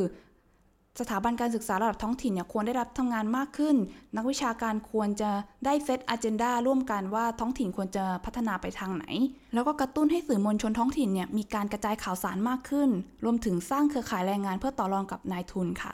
[1.00, 3.76] สถาบันการศึกษาระดับท้องถิ่นเนี่ยควรได้รับทำงานมากขึ้น
[4.16, 5.32] นักวิชาการควรจะ
[5.66, 9.06] ได้เซตอ g e n d a ร่วมกันว่าท้องถิ่นควรจะพัฒนาไปทางไหน
[9.54, 12.90] แล้วก็กระตุ้นให้สื่อมวลชนท้องถิ่นเนี่ยมีการกระจายข่าวสารมากขึ้น
[13.24, 15.94] รวมถึงสร้างเครือข่ายแรงงานเพื่อต่อรองกับนายทุนค่ะ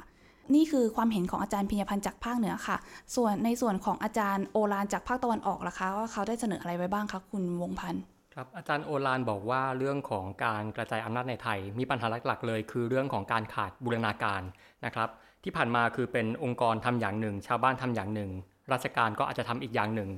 [0.56, 2.78] นี่คือความเห็นของอาจารย์พิญญพันธ์จากภาคเหนือค่ะ
[3.16, 14.42] ส่วนในส่วนของอาจารย์โอรานจากภาคตะวันออกล่ะคะ ว่าเขาได้เสนออะไรไว้บ้างคะคุณวงพันธ์ครับอาจารย์โอลานบอกว่าเรื่องของการกระจายอำนาจในไทย มีปัญหาหลักๆ เลย คือเรื่องของการขาดบูรณาการ
[14.86, 15.10] นะครับ
[15.44, 18.32] ที่ผ่านมาคือเป็นองค์กรทำอย่างหนึ่ง ชาวบ้านทำอย่างหนึ่ง
[18.74, 20.10] ราชการก็อาจจะทำอีกอย่างหนึ่ง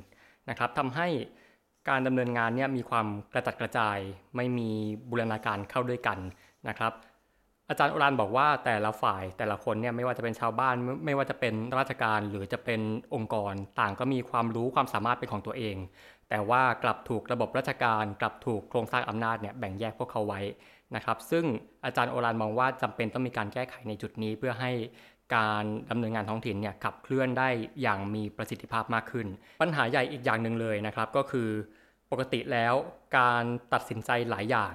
[0.50, 1.08] นะครับทำให้
[1.90, 3.98] การดำเนินงานเนี่ยมีความกระจัดกระจาย
[4.36, 4.70] ไม่มี
[5.10, 6.18] บูรณาการเข้าด้วยกัน
[6.68, 6.94] นะครับ
[7.72, 12.82] อาจารย์โอรานบอกว่าแต่ละฝ่ายแต่ละคนเนี่ยไม่ว่าจะเป็นชาวบ้านไม่ว่าจะเป็นราชการหรือจะเป็น
[13.16, 15.78] องค์กรต่างก็มีความรู้ความสามารถเป็นของตัวเอง
[16.30, 20.42] แต่ว่ากลับถูกระบบราชการ กลับถูกโครงสร้างอำนาจเนี่ยแบ่งแยกพวกเขาไว้
[20.96, 21.46] นะครับ ซึ่ง
[21.86, 24.72] อาจารย์โอรานมองว่าจำเป็นต้องมีการแก้ไขในจุดนี้เพื่อให้
[25.36, 27.50] การดำเนินงานท้องถิ่นเนี่ยขับเคลื่อนได้
[27.82, 29.28] อย่างมีประสิทธิภาพมากขึ้น
[29.62, 31.50] ปัญหาใหญ่อีกอย่างหนึ่งเลยนะครับก็คือ
[32.12, 32.74] ปกติแล้ว
[33.18, 33.44] การ
[33.74, 34.74] ตัดสินใจหลายอย่าง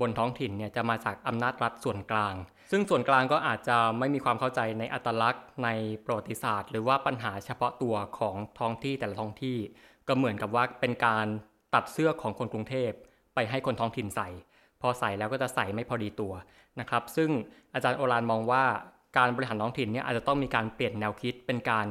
[0.00, 2.34] บนท้องถิ่นเนี่ยจะมาจากอำนาจรัฐส่วนกลาง
[2.70, 5.68] ซึ่งส่วนกลางก็อาจจะไม่มีความเข้าใจในอัตลักษณ์ ใน
[6.04, 9.58] ประวัติศาสตร์ หรือว่าปัญหาเฉพาะตัวของท้องที่แต่ละท้องที่
[10.08, 11.26] ก็เหมือนกับว่าเป็นการ
[11.74, 12.90] ตัดเสื้อของคนกรุงเทพ
[13.34, 14.28] ไปให้คนท้องถิ่นใส่
[14.80, 16.32] พอใส่แล้วก็จะใส่ไม่พอดีตัว
[16.80, 17.30] นะครับ ซึ่ง
[17.74, 18.64] อาจารย์โอรานมองว่า
[19.18, 21.86] การบริหารท้องถิ่นเนี่ยอาจจะต้องมีการเปลี่ยนแนวคิดเป็นการ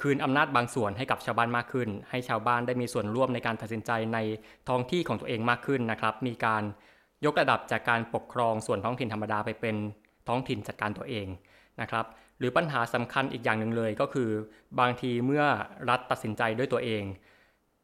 [0.00, 4.18] คืนอำนาจบางส่วนให้กับชาวบ้านมากขึ้น ให้ชาวบ้านได้มีส่วนร่วมในการตัดสินใจใน
[4.68, 6.62] ท้องที่ของตัวเองมากขึ้นนะครับ มีการ
[7.24, 9.76] ยกระดับจากการปกครองส่วนท้องถิ่นธรรมดาไปเป็น
[10.28, 11.26] ท้องถิ่นจัดการตัวเอง
[11.80, 12.04] นะครับ
[12.38, 14.30] หรือปัญหาสำคัญอีกอย่างหนึ่งเลยก็คือ
[14.80, 15.44] บางทีเมื่อ
[15.88, 17.02] รัฐตัดสินใจด้วยตัวเอง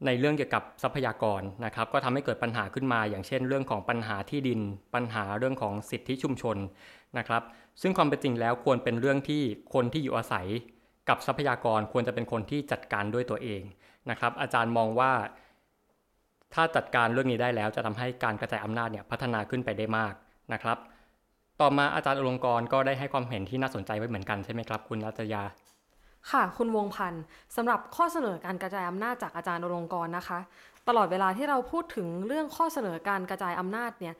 [0.06, 4.60] ในเรื่องเกี่ยวกับทรัพยากรนะครับ ก็ทำให้เกิดปัญหาขึ้นมา อย่างเช่น เรื่องของปัญหาที่ดิน
[4.94, 6.56] ปัญหาเรื่องของสิทธิชุมชน
[7.18, 7.42] นะครับ
[7.82, 9.42] ซึ่งความเป็นจริงแล้วควรเป็นเรื่องที่
[9.74, 10.46] คนที่อยู่อาศัย
[11.08, 13.62] กับทรัพยากรควรจะเป็นคนที่จัดการด้วยตัวเอง
[14.10, 15.12] นะครับ อาจารย์มองว่า
[16.54, 20.12] ถ้าจัดการเรื่องนี้ได้แล้วจะทำให้การกระจายอำนาจเนี่ยพัฒนาขึ้นไปได้มาก
[20.52, 20.78] นะครับ
[21.60, 25.42] ต่อมาอาจารย์อลงกรก็ได้ให้ความเห็นที่น่าสนใจไว้เหมือนกันใช่ไหมครับ คุณรัตยา
[26.30, 27.22] ค่ะ คุณวงพันธ์
[27.56, 30.38] สำหรับข้อเสนอการกระจายอำนาจจากอาจารย์อลงกรนะคะ
[30.88, 34.14] ตลอดเวลาที่เราพูดถึงเรื่องข้อเสนอการกระจายอำนาจเนี่ย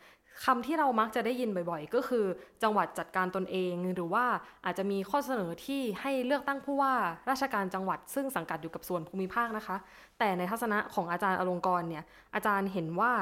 [0.45, 2.24] คำที่เรามักจะได้ยินบ่อยๆ ก็คือ
[2.62, 4.24] จังหวัดจัดการตนเอง หรือว่า
[4.64, 6.95] อาจจะมีข้อเสนอที่ให้เลือกตั้งผู้ว่า
[7.30, 9.76] ราชการจังหวัด ซึ่งสังกัดอยู่กับส่วนภูมิภาคนะคะ
[10.18, 13.12] แต่ในทัศนะของอาจารย์อลงกรเนี่ยอาจารย์เห็นว่า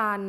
[0.00, 0.20] การ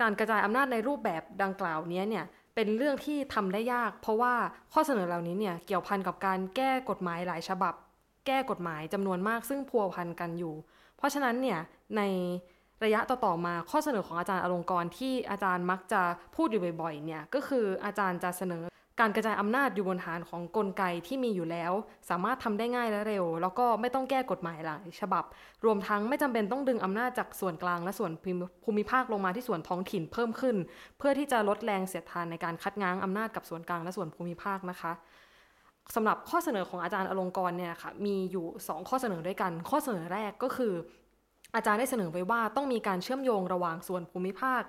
[0.00, 2.24] การกระจายอำนาจในรูปแบบดังกล่าวนี้เนี่ย
[2.54, 4.34] เป็นเรื่องที่ทำได้ยาก เพราะว่า
[4.72, 7.74] ข้อเสนอเหล่านี้เนี่ยเกี่ยวพันกับการแก้กฎหมายหลายฉบับ
[8.26, 10.54] แก้กฎหมายจำนวนมากซึ่งพัวพันกันอยู่
[10.96, 11.58] เพราะฉะนั้นเนี่ย
[11.96, 12.02] ใน
[12.84, 16.02] ระยะต่อๆมาข้อเสนอของอาจารย์อลงกรที่อาจารย์มักจะ
[16.36, 18.64] พูดอยู่บ่อยๆเนี่ยก็คืออาจารย์จะเสนอ
[19.00, 21.72] การกระจายอำนาจอยู่บนฐานของกลไกที่มีอยู่แล้ว
[22.10, 25.24] สามารถทำได้ง่ายและเร็ว แล้วก็ไม่ต้องแก้กฎหมายหลายฉบับ
[25.64, 28.12] รวมทั้งไม่จำเป็นต้องดึงอำนาจจากส่วนกลางและส่วน
[28.64, 30.56] ภูมิภาคลงมาที่ส่วนท้องถิ่นเพิ่มขึ้น
[30.98, 34.92] เพื่อที่จะลดแรงเสียดทานในการคัดง้างอำนาจกับส่วนกลางและส่วนภูมิภาคนะคะ
[35.94, 40.72] สำหรับข้อเสนอของอาจารย์อลงกรเนี่ยค่ะมีอยู่ 2 ข้อเสนอด้วยกัน ข้อเสนอแรกก็คือ
[41.54, 44.62] อาจารย์ได้เสนอไว้ว่าต้องมีการเชื่อมโยงระหว่างส่วนภูมิภาค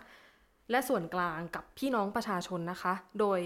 [0.71, 3.39] และส่วนกลางกับพี่น้องประชาชนนะคะ โดย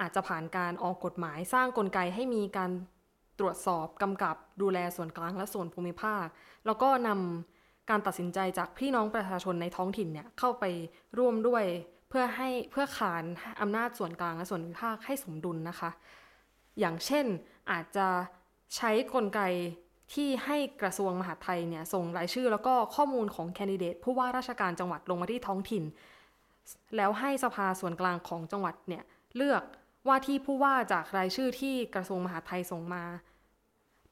[0.00, 2.70] อาจจะผ่านการออกกฎหมายสร้างกลไกให้มีการ
[3.38, 6.26] ตรวจสอบกำกับดูแลส่วนกลางและส่วนภูมิภาค
[6.66, 10.64] แล้วก็นำการตัดสินใจจากพี่น้องประชาชนในท้องถิ่นเนี่ยเข้าไป
[11.18, 11.64] ร่วมด้วย
[12.08, 13.24] เพื่อให้เพื่อขาน
[13.60, 15.90] อำนาจส่วนกลางและส่วนภูมิภาคให้สมดุลนะคะ
[16.80, 17.26] อย่างเช่น
[17.70, 18.08] อาจจะ
[18.76, 19.40] ใช้กลไก
[20.14, 25.84] ที่ให้กระทรวงมหาดไทยเนี่ยส่งรายชื่อแล้วก็ข้อมูลของแคนดิเดตผู้ว่าราชการจังหวัดลงมาที่ท้องถิ่น
[26.96, 29.02] แล้วให้สภาส่วนกลางของจังหวัดเนี่ย
[29.36, 29.62] เลือก
[30.08, 33.04] ว่าที่ผู้ว่าจากรายชื่อที่กระทรวงมหาดไทยส่งมา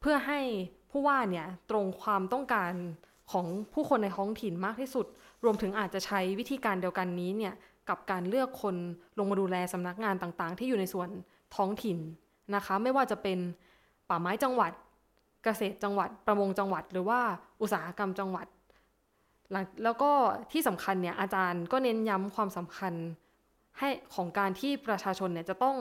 [0.00, 0.40] เพื่อให้
[0.90, 2.72] ผู้ว่าเนี่ยตรงความต้องการ
[3.32, 5.06] ของผู้คนในท้องถิ่นมากที่สุด
[5.44, 7.54] รวมถึงอาจจะใช้วิธีการเดียวกันนี้เนี่ย
[7.88, 8.76] กับการเลือกคน
[9.18, 11.08] ลงมาดูแลสำนักงานต่างๆ ที่อยู่ในส่วน
[11.56, 11.98] ท้องถิ่น
[12.54, 13.38] นะคะ ไม่ว่าจะเป็น
[14.08, 14.72] ป่าไม้จังหวัด
[15.44, 17.20] เกษตรจังหวัด ประมงจังหวัด หรือว่า
[17.60, 18.46] อุตสาหกรรมจังหวัด
[19.84, 20.10] แล้วก็
[20.52, 22.94] ที่สำคัญเนี่ยอาจารย์ก็เน้นย้ำความสำคัญ
[23.78, 25.76] ให้ของการที่ประชาชนเนี่ยจะต้อง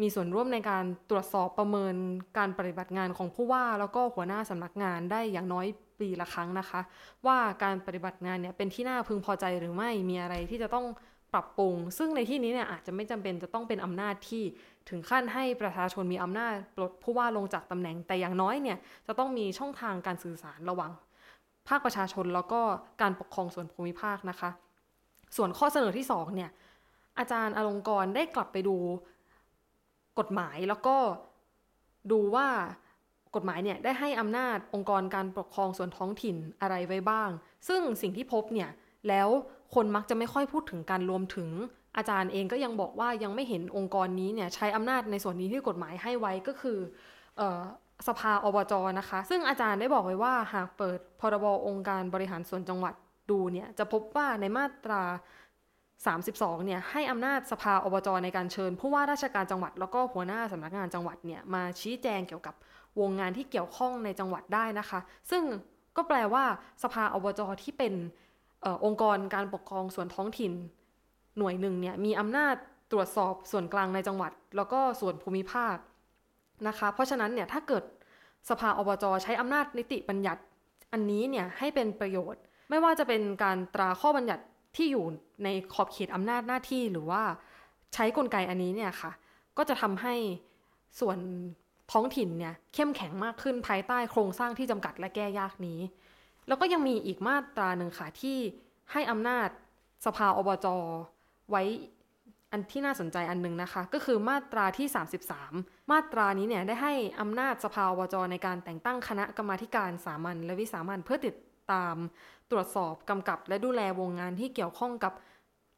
[0.00, 1.94] มีส่วนร่วมในการตรวจสอบประเมิน
[2.38, 5.66] การปฏิบัติงานของผู้ว่า แล้วก็หัวหน้าสำนักงานได้อย่างน้อย
[6.00, 6.80] ปีละครั้งนะคะ
[7.26, 10.86] ว่าการปฏิบัติงานเนี่ยเป็นที่น่าพึงพอใจหรือไม่มีอะไรที่จะต้อง
[11.34, 14.42] ปรับปรุง ซึ่งในที่นี้เนี่ยอาจจะไม่จำเป็นจะต้องเป็นอำนาจที่
[14.88, 20.90] ถึงขั้นให้ประชาชนมีอำนาจปลดผู้ว่าลงจากตำแหน่งแต่อย่างน้อยเนี่ยจะต้องมีช่องทางการสื่อสารระหว่าง
[21.68, 22.60] ภาคประชาชนแล้วก็
[23.02, 24.50] การปกครองส่วนภูมิภาคนะคะ
[25.36, 26.50] ส่วนข้อเสนอที่2เนี่ย
[27.18, 28.76] อาจารย์อลงกรได้กลับไปดู
[30.18, 30.96] กฎหมายแล้วก็
[32.12, 32.48] ดูว่า
[33.34, 37.30] กฎหมายเนี่ยได้ให้อำนาจองค์กรการปกครองส่วนท้องถิ่นอะไรไว้บ้าง
[37.68, 38.70] ซึ่งสิ่งที่พบเนี่ย
[39.08, 39.28] แล้ว
[39.74, 41.48] คนมักจะไม่ค่อยพูดถึงการรวมถึง
[41.96, 46.78] อาจารย์เองก็ยังบอกว่ายังไม่เห็นองค์กรนี้เนี่ยใช้อำนาจในส่วนนี้ที่กฎหมายให้ไว้ก็คือ
[48.08, 52.94] สภาอบจนะคะ ซึ่งอาจารย์ได้บอกไว้ว่าหากเปิดพรบองค์การบริหารส่วนจังหวัด
[53.30, 55.02] ดูเนี่ยจะพบว่าในมาตรา
[56.04, 62.54] 32เนี่ยให้อำนาจสภาอบจในการเชิญ ผู้ว่าราชการจังหวัด แล้วก็หัวหน้าสำนักงานจังหวัดเนี่ยมาชี้แจงเกี่ยวกับ
[63.00, 65.42] วงงานที่เกี่ยวข้องในจังหวัดได้นะคะ ซึ่ง
[65.96, 66.44] ก็แปลว่า
[66.82, 67.94] สภาอบจที่เป็น
[68.64, 70.52] อองค์กรการปกครองส่วนท้องถิ่น
[71.38, 72.54] หน่วยหนึ่งเนี่ยมีอำนาจ
[72.92, 75.76] ตรวจสอบส่วนกลางในจังหวัด แล้วก็ส่วนภูมิภาค
[76.68, 77.84] นะคะ เพราะฉะนั้นเนี่ยถ้าเกิด
[78.48, 80.42] สภาอบจใช้อำนาจนิติบัญญัติ
[80.92, 84.44] อันนี้เนี่ยให้เป็นประโยชน์ ไม่ว่าจะเป็นการตราข้อบัญญัติ
[84.76, 85.04] ที่อยู่
[85.44, 87.22] ในขอบเขตอำนาจหน้าที่หรือว่า
[87.94, 89.12] ใช้กลไกอันนี้เนี่ยค่ะ
[89.58, 90.14] ก็จะทำให้
[91.00, 91.18] ส่วน
[91.92, 95.80] ท้องถิ่นเนี่ยเข้มแข็งมากขึ้นภายใต้โครงสร้างที่จำกัดและแก้ยากนี้
[96.48, 98.38] แล้วก็ยังมีอีกมาตราหนึ่งค่ะที่
[98.92, 99.48] ให้อำนาจ
[100.06, 100.66] สภาอบจ
[101.52, 101.64] ไว้
[102.52, 104.86] อันที่น่าสนใจอันหนึ่งนะคะ ก็คือมาตราที่
[105.38, 111.34] 33 มาตรานี้เนี่ยได้ให้อำนาจสภาอบจในการแต่งตั้งคณะกรรมาการสามัญและวิสามัญเพื่อติด
[111.72, 111.96] ตาม
[112.50, 115.12] ตรวจสอบกำกับ และดูแลวงงานที่เกี่ยวข้องกับ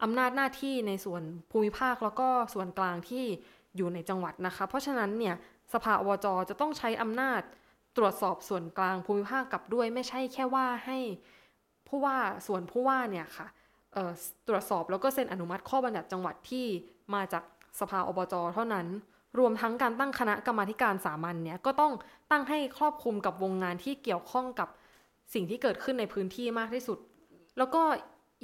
[0.02, 3.24] อำนาจหน้าที่ในส่วนภูมิภาคแล้วก็ส่วนกลางที่
[3.76, 5.34] อยู่ในจังหวัดนะคะ เพราะฉะนั้นเนี่ย
[5.72, 7.40] สภาอบจจะต้องใช้อำนาจ
[7.96, 10.98] ตรวจสอบส่วนกลางภูมิภาคกับด้วย ไม่ใช่แค่ว่าให้
[11.88, 12.16] ผู้ว่า
[12.46, 13.46] ส่วนผู้ว่าเนี่ยค่ะ
[14.48, 16.66] ตรวจสอบแล้วก็เซ็นอนุมัติข้อบัญญัติจังหวัดที่
[17.14, 17.44] มาจาก
[17.80, 18.86] สภาอบจเท่านั้น
[19.38, 21.92] รวมทั้งการตั้งคณะกรรมาการสามัญเนี่ยก็ต้อง
[22.30, 24.68] ตั้งให้ครอบคลุมกับวงงานที่เกี่ยวข้องกับ
[25.34, 26.98] สิ่งที่เกิดขึ้นในพื้นที่มากที่สุด
[27.58, 27.82] แล้วก็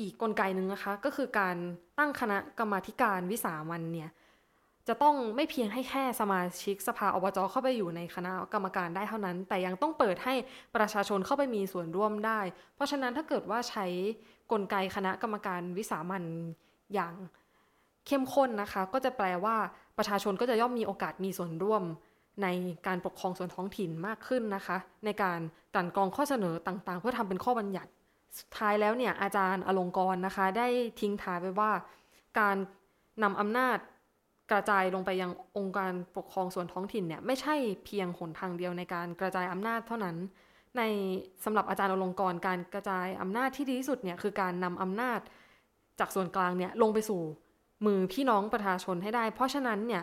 [0.01, 1.57] อีกกลไกหนึ่งนะคะ ก็คือการ
[1.99, 4.11] ตั้งคณะกรรมาการวิสามันเนี่ย
[4.89, 10.35] จะต้องไม่เพียงให้แค่สมาชิกสภาอบจเข้าไปอยู่ในคณะกรรมการได้เท่านั้น แต่ยังต้องเปิดให้
[10.77, 12.41] ประชาชนเข้าไปมีส่วนร่วมได้
[12.75, 13.87] เพราะฉะนั้นถ้าเกิดว่าใช้
[14.53, 16.25] กลไกคณะกรรมการวิสามัน
[16.95, 17.13] อย่าง
[18.07, 19.57] เข้มข้นนะคะ ก็จะแปลว่า
[19.99, 21.83] ประชาชนก็จะย่อมมีโอกาสมีส่วนร่วม
[22.43, 22.47] ใน
[22.87, 25.41] การปกครองส่วนท้องถิ่นมากขึ้นนะคะ ในการ
[25.75, 27.91] กลั่นกรองข้อเสนอต่างๆ เพื่อทำเป็นข้อบัญญัติ
[28.39, 30.69] สุดท้ายแล้วเนี่ยอาจารย์อลงกรนะคะ ได้
[31.01, 31.71] ทิ้งท้ายไปว่า
[32.39, 32.57] การ
[33.23, 33.79] นำอำนาจ
[34.51, 40.17] กระจายลงไปยังองค์การปกครองส่วนท้องถิ่นเนี่ยไม่ใช่เพียงหนทางเดียวในการกระจายอำนาจเท่านั้น
[40.79, 40.83] ใน
[41.45, 45.21] สำหรับอาจารย์อลงกรณ์การกระจายอำนาจที่ดีที่สุดเนี่ยคือการนำอำนาจ
[46.01, 47.21] จากส่วนกลางเนี่ยลงไปสู่
[47.87, 50.03] มือพี่น้องประชาชนให้ได้ เพราะฉะนั้นเนี่ย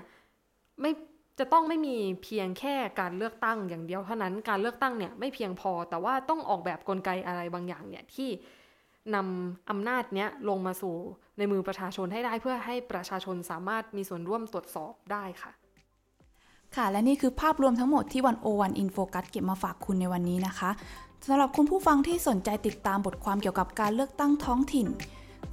[0.82, 0.92] ไม่
[1.40, 8.30] จะต้องไม่มีเพียงแค่การเลือกตั้งอย่างเดียวเท่านั้นการเลือกตั้งเนี่ยไม่เพียงพอ แต่ว่าต้องออกแบบกลไกอะไรบางอย่างเนี่ยที่
[9.16, 10.96] นำอำนาจเนี้ยลงมาสู่
[11.38, 15.52] ในมือประชาชนให้ได้เพื่อให้ประชาชนสามารถมีส่วนร่วมตรวจสอบได้ค่ะ
[16.76, 20.70] ค่ะ และนี่คือภาพรวมทั้งหมดที่วันโอวันอินโฟกัสเก็บมาฝากคุณในวันนี้นะคะ
[21.28, 24.88] สำหรับคุณผู้ฟังที่สนใจติดตามบทความเกี่ยวกับการเลือกตั้งท้องถิ่น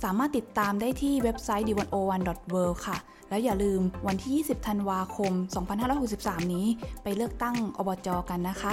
[0.05, 2.97] สามารถติดตามได้ที่เว็บไซต์ d101.world ค่ะ
[3.29, 5.33] แล้วอย่าลืมวันที่ 20 ธันวาคม
[5.93, 6.67] 2563 นี้
[7.03, 8.73] ไปเลือกตั้งอบจกันนะคะ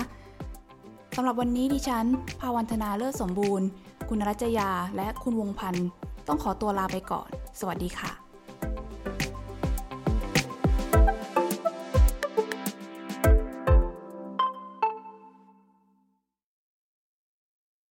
[1.15, 2.05] สำหรับวันนี้ดิฉัน
[2.39, 3.67] ภาวันธนาเลิศสมบูรณ์
[4.09, 5.87] คุณรัจยา และคุณวงพันธ์
[6.27, 7.29] ต้องขอตัวลาไปก่อน
[7.59, 8.11] สวัสดีค่ะ